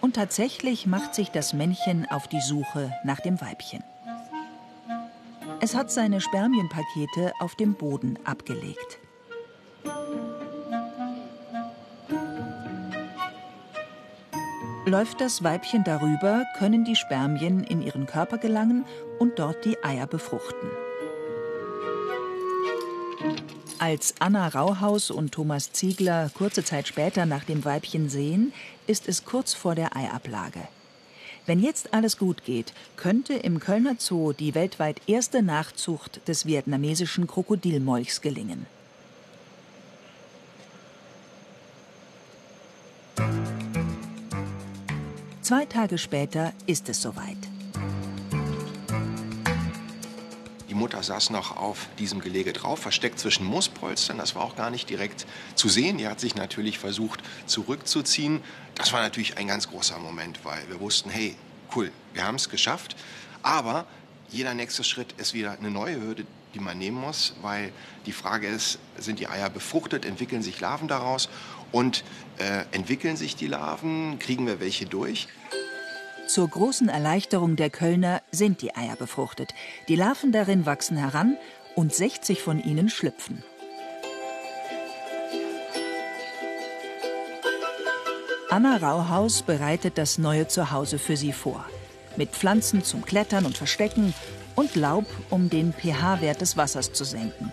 Und 0.00 0.14
tatsächlich 0.14 0.86
macht 0.86 1.16
sich 1.16 1.30
das 1.30 1.54
Männchen 1.54 2.06
auf 2.08 2.28
die 2.28 2.40
Suche 2.40 2.92
nach 3.02 3.18
dem 3.18 3.40
Weibchen. 3.40 3.82
Es 5.60 5.74
hat 5.74 5.90
seine 5.90 6.20
Spermienpakete 6.20 7.32
auf 7.40 7.56
dem 7.56 7.74
Boden 7.74 8.16
abgelegt. 8.24 9.00
Läuft 14.92 15.22
das 15.22 15.42
Weibchen 15.42 15.84
darüber, 15.84 16.44
können 16.58 16.84
die 16.84 16.96
Spermien 16.96 17.64
in 17.64 17.80
ihren 17.80 18.04
Körper 18.04 18.36
gelangen 18.36 18.84
und 19.18 19.38
dort 19.38 19.64
die 19.64 19.82
Eier 19.82 20.06
befruchten. 20.06 20.68
Als 23.78 24.14
Anna 24.18 24.48
Rauhaus 24.48 25.10
und 25.10 25.32
Thomas 25.32 25.72
Ziegler 25.72 26.30
kurze 26.34 26.62
Zeit 26.62 26.88
später 26.88 27.24
nach 27.24 27.44
dem 27.44 27.64
Weibchen 27.64 28.10
sehen, 28.10 28.52
ist 28.86 29.08
es 29.08 29.24
kurz 29.24 29.54
vor 29.54 29.74
der 29.74 29.96
Eiablage. 29.96 30.60
Wenn 31.46 31.60
jetzt 31.60 31.94
alles 31.94 32.18
gut 32.18 32.44
geht, 32.44 32.74
könnte 32.96 33.32
im 33.32 33.60
Kölner 33.60 33.94
Zoo 33.96 34.34
die 34.34 34.54
weltweit 34.54 35.00
erste 35.06 35.42
Nachzucht 35.42 36.20
des 36.28 36.44
vietnamesischen 36.44 37.26
Krokodilmolchs 37.26 38.20
gelingen. 38.20 38.66
Tage 45.82 45.98
später 45.98 46.52
ist 46.66 46.88
es 46.88 47.02
soweit. 47.02 47.36
Die 50.68 50.74
Mutter 50.74 51.02
saß 51.02 51.30
noch 51.30 51.56
auf 51.56 51.88
diesem 51.98 52.20
Gelege 52.20 52.52
drauf, 52.52 52.78
versteckt 52.78 53.18
zwischen 53.18 53.44
Moospolstern. 53.44 54.16
Das 54.16 54.36
war 54.36 54.44
auch 54.44 54.54
gar 54.54 54.70
nicht 54.70 54.88
direkt 54.88 55.26
zu 55.56 55.68
sehen. 55.68 55.98
Die 55.98 56.06
hat 56.06 56.20
sich 56.20 56.36
natürlich 56.36 56.78
versucht 56.78 57.24
zurückzuziehen. 57.46 58.44
Das 58.76 58.92
war 58.92 59.02
natürlich 59.02 59.38
ein 59.38 59.48
ganz 59.48 59.70
großer 59.70 59.98
Moment, 59.98 60.44
weil 60.44 60.62
wir 60.68 60.78
wussten, 60.78 61.10
hey, 61.10 61.34
cool, 61.74 61.90
wir 62.14 62.24
haben 62.24 62.36
es 62.36 62.48
geschafft. 62.48 62.94
Aber 63.42 63.84
jeder 64.30 64.54
nächste 64.54 64.84
Schritt 64.84 65.10
ist 65.18 65.34
wieder 65.34 65.58
eine 65.58 65.72
neue 65.72 66.00
Hürde, 66.00 66.24
die 66.54 66.60
man 66.60 66.78
nehmen 66.78 67.00
muss, 67.00 67.34
weil 67.42 67.72
die 68.06 68.12
Frage 68.12 68.46
ist, 68.46 68.78
sind 68.98 69.18
die 69.18 69.26
Eier 69.26 69.50
befruchtet, 69.50 70.04
entwickeln 70.04 70.42
sich 70.42 70.60
Larven 70.60 70.86
daraus 70.86 71.28
und 71.72 72.04
äh, 72.38 72.66
entwickeln 72.70 73.16
sich 73.16 73.34
die 73.34 73.48
Larven, 73.48 74.20
kriegen 74.20 74.46
wir 74.46 74.60
welche 74.60 74.86
durch? 74.86 75.26
Zur 76.32 76.48
großen 76.48 76.88
Erleichterung 76.88 77.56
der 77.56 77.68
Kölner 77.68 78.22
sind 78.30 78.62
die 78.62 78.74
Eier 78.74 78.96
befruchtet. 78.96 79.52
Die 79.88 79.96
Larven 79.96 80.32
darin 80.32 80.64
wachsen 80.64 80.96
heran 80.96 81.36
und 81.74 81.94
60 81.94 82.40
von 82.40 82.58
ihnen 82.58 82.88
schlüpfen. 82.88 83.44
Anna 88.48 88.78
Rauhaus 88.78 89.42
bereitet 89.42 89.98
das 89.98 90.16
neue 90.16 90.48
Zuhause 90.48 90.98
für 90.98 91.18
sie 91.18 91.34
vor. 91.34 91.66
Mit 92.16 92.30
Pflanzen 92.30 92.82
zum 92.82 93.04
Klettern 93.04 93.44
und 93.44 93.58
Verstecken 93.58 94.14
und 94.56 94.74
Laub, 94.74 95.04
um 95.28 95.50
den 95.50 95.74
pH-Wert 95.74 96.40
des 96.40 96.56
Wassers 96.56 96.94
zu 96.94 97.04
senken. 97.04 97.52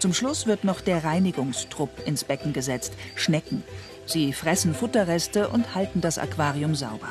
Zum 0.00 0.14
Schluss 0.14 0.48
wird 0.48 0.64
noch 0.64 0.80
der 0.80 1.04
Reinigungstrupp 1.04 2.04
ins 2.08 2.24
Becken 2.24 2.54
gesetzt, 2.54 2.94
Schnecken. 3.14 3.62
Sie 4.04 4.32
fressen 4.32 4.74
Futterreste 4.74 5.46
und 5.46 5.76
halten 5.76 6.00
das 6.00 6.18
Aquarium 6.18 6.74
sauber 6.74 7.10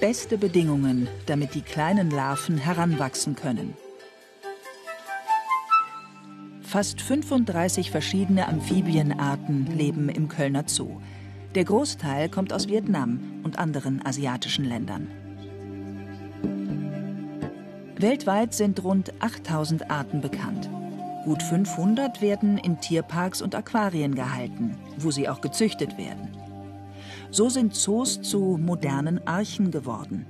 beste 0.00 0.38
Bedingungen, 0.38 1.08
damit 1.26 1.54
die 1.54 1.60
kleinen 1.60 2.10
Larven 2.10 2.56
heranwachsen 2.56 3.36
können. 3.36 3.74
Fast 6.62 7.02
35 7.02 7.90
verschiedene 7.90 8.48
Amphibienarten 8.48 9.66
leben 9.76 10.08
im 10.08 10.28
Kölner 10.28 10.64
Zoo. 10.66 11.00
Der 11.54 11.64
Großteil 11.64 12.28
kommt 12.28 12.52
aus 12.52 12.68
Vietnam 12.68 13.42
und 13.42 13.58
anderen 13.58 14.04
asiatischen 14.06 14.64
Ländern. 14.64 15.08
Weltweit 17.96 18.54
sind 18.54 18.82
rund 18.82 19.12
8000 19.20 19.90
Arten 19.90 20.22
bekannt. 20.22 20.70
Gut 21.24 21.42
500 21.42 22.22
werden 22.22 22.56
in 22.56 22.80
Tierparks 22.80 23.42
und 23.42 23.54
Aquarien 23.54 24.14
gehalten, 24.14 24.78
wo 24.96 25.10
sie 25.10 25.28
auch 25.28 25.42
gezüchtet 25.42 25.98
werden. 25.98 26.29
So 27.32 27.48
sind 27.48 27.76
Zoos 27.76 28.20
zu 28.22 28.58
modernen 28.60 29.24
Archen 29.24 29.70
geworden. 29.70 30.26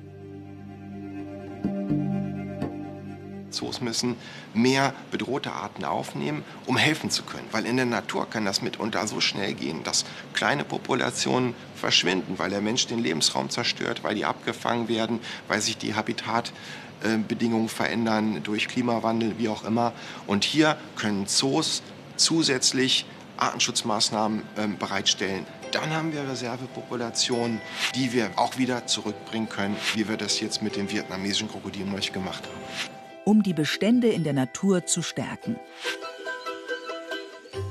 Zoos 3.49 3.81
müssen 3.81 4.17
mehr 4.53 4.93
bedrohte 5.11 5.51
Arten 5.53 5.85
aufnehmen, 5.85 6.45
um 6.67 6.77
helfen 6.77 7.11
zu 7.11 7.23
können. 7.23 7.49
Weil 7.53 7.65
in 7.65 7.79
der 7.79 7.87
Natur 7.87 8.29
kann 8.29 8.45
das 8.45 8.61
mitunter 8.61 9.07
so 9.07 9.21
schnell 9.21 9.55
gehen, 9.55 9.83
dass 9.83 10.05
kleine 10.35 10.63
Populationen 10.63 11.55
verschwinden, 11.75 12.39
weil 12.39 12.51
der 12.51 12.61
Mensch 12.61 12.87
den 12.87 12.99
Lebensraum 12.99 13.49
zerstört, 13.49 14.05
weil 14.05 14.15
die 14.15 14.27
abgefangen 14.27 14.89
werden, 14.89 15.21
weil 15.49 15.63
sich 15.63 15.79
die 15.79 15.95
Habitatbedingungen 15.95 17.71
verändern 17.71 18.43
durch 18.43 18.69
Klimawandel, 18.69 19.39
wie 19.39 19.49
auch 19.49 19.65
immer. 19.65 19.95
Und 20.27 20.45
hier 20.45 20.77
können 20.97 21.27
Zoos 21.27 21.83
zusätzlich 22.17 23.07
Artenschutzmaßnahmen 23.39 24.43
ähm, 24.59 24.77
bereitstellen. 24.77 25.47
Dann 25.73 25.91
haben 25.91 26.13
wir 26.13 26.29
Reservepopulationen, 26.29 27.61
die 27.95 28.13
wir 28.13 28.31
auch 28.37 28.59
wieder 28.59 28.87
zurückbringen 28.87 29.49
können, 29.49 29.77
wie 29.95 30.09
wir 30.09 30.17
das 30.17 30.41
jetzt 30.41 30.63
mit 30.63 30.77
dem 30.77 30.91
vietnamesischen 30.91 31.49
Krokodilmolch 31.49 32.13
gemacht 32.13 32.45
haben. 32.45 32.91
Um 33.25 33.43
die 33.43 33.55
Bestände 33.55 34.09
in 34.09 34.25
der 34.25 34.33
Natur 34.33 34.87
zu 34.87 35.03
stärken. 35.03 35.57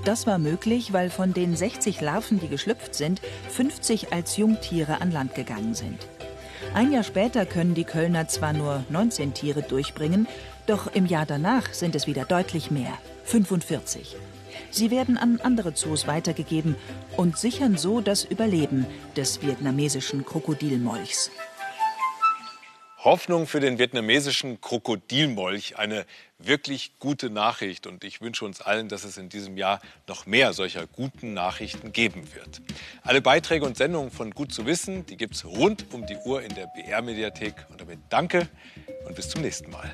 Das 0.05 0.25
war 0.25 0.39
möglich, 0.39 0.93
weil 0.93 1.09
von 1.09 1.33
den 1.33 1.55
60 1.55 1.99
Larven, 1.99 2.39
die 2.39 2.47
geschlüpft 2.47 2.95
sind, 2.95 3.21
50 3.49 4.13
als 4.13 4.37
Jungtiere 4.37 5.01
an 5.01 5.11
Land 5.11 5.35
gegangen 5.35 5.73
sind. 5.73 6.07
Ein 6.73 6.91
Jahr 6.91 7.03
später 7.03 7.45
können 7.45 7.73
die 7.73 7.83
Kölner 7.83 8.27
zwar 8.27 8.53
nur 8.53 8.83
19 8.89 9.33
Tiere 9.33 9.61
durchbringen, 9.61 10.27
doch 10.67 10.93
im 10.93 11.05
Jahr 11.05 11.25
danach 11.25 11.73
sind 11.73 11.95
es 11.95 12.07
wieder 12.07 12.25
deutlich 12.25 12.71
mehr, 12.71 12.93
45. 13.25 14.15
Sie 14.71 14.91
werden 14.91 15.17
an 15.17 15.39
andere 15.41 15.73
Zoos 15.73 16.07
weitergegeben 16.07 16.75
und 17.17 17.37
sichern 17.37 17.77
so 17.77 18.01
das 18.01 18.23
Überleben 18.23 18.85
des 19.15 19.41
vietnamesischen 19.41 20.25
Krokodilmolchs. 20.25 21.31
Hoffnung 23.03 23.47
für 23.47 23.61
den 23.61 23.79
vietnamesischen 23.79 24.59
Krokodilmolch, 24.59 25.77
eine 25.77 26.05
wirklich 26.37 26.99
gute 26.99 27.29
Nachricht. 27.29 27.87
Und 27.87 28.03
ich 28.03 28.19
wünsche 28.19 28.43
uns 28.43 28.59
allen, 28.59 28.89
dass 28.89 29.05
es 29.05 29.17
in 29.17 29.29
diesem 29.29 29.55
Jahr 29.55 29.79
noch 30.07 30.25
mehr 30.25 30.51
solcher 30.51 30.85
guten 30.85 31.33
Nachrichten 31.33 31.93
geben 31.93 32.27
wird. 32.35 32.61
Alle 33.01 33.21
Beiträge 33.21 33.65
und 33.65 33.77
Sendungen 33.77 34.11
von 34.11 34.31
Gut 34.31 34.53
zu 34.53 34.65
wissen, 34.65 35.05
die 35.05 35.15
gibt 35.15 35.35
es 35.35 35.45
rund 35.45 35.85
um 35.93 36.05
die 36.07 36.17
Uhr 36.25 36.41
in 36.41 36.53
der 36.55 36.67
BR-Mediathek. 36.67 37.67
Und 37.69 37.79
damit 37.79 37.99
danke 38.09 38.49
und 39.07 39.15
bis 39.15 39.29
zum 39.29 39.43
nächsten 39.43 39.71
Mal. 39.71 39.89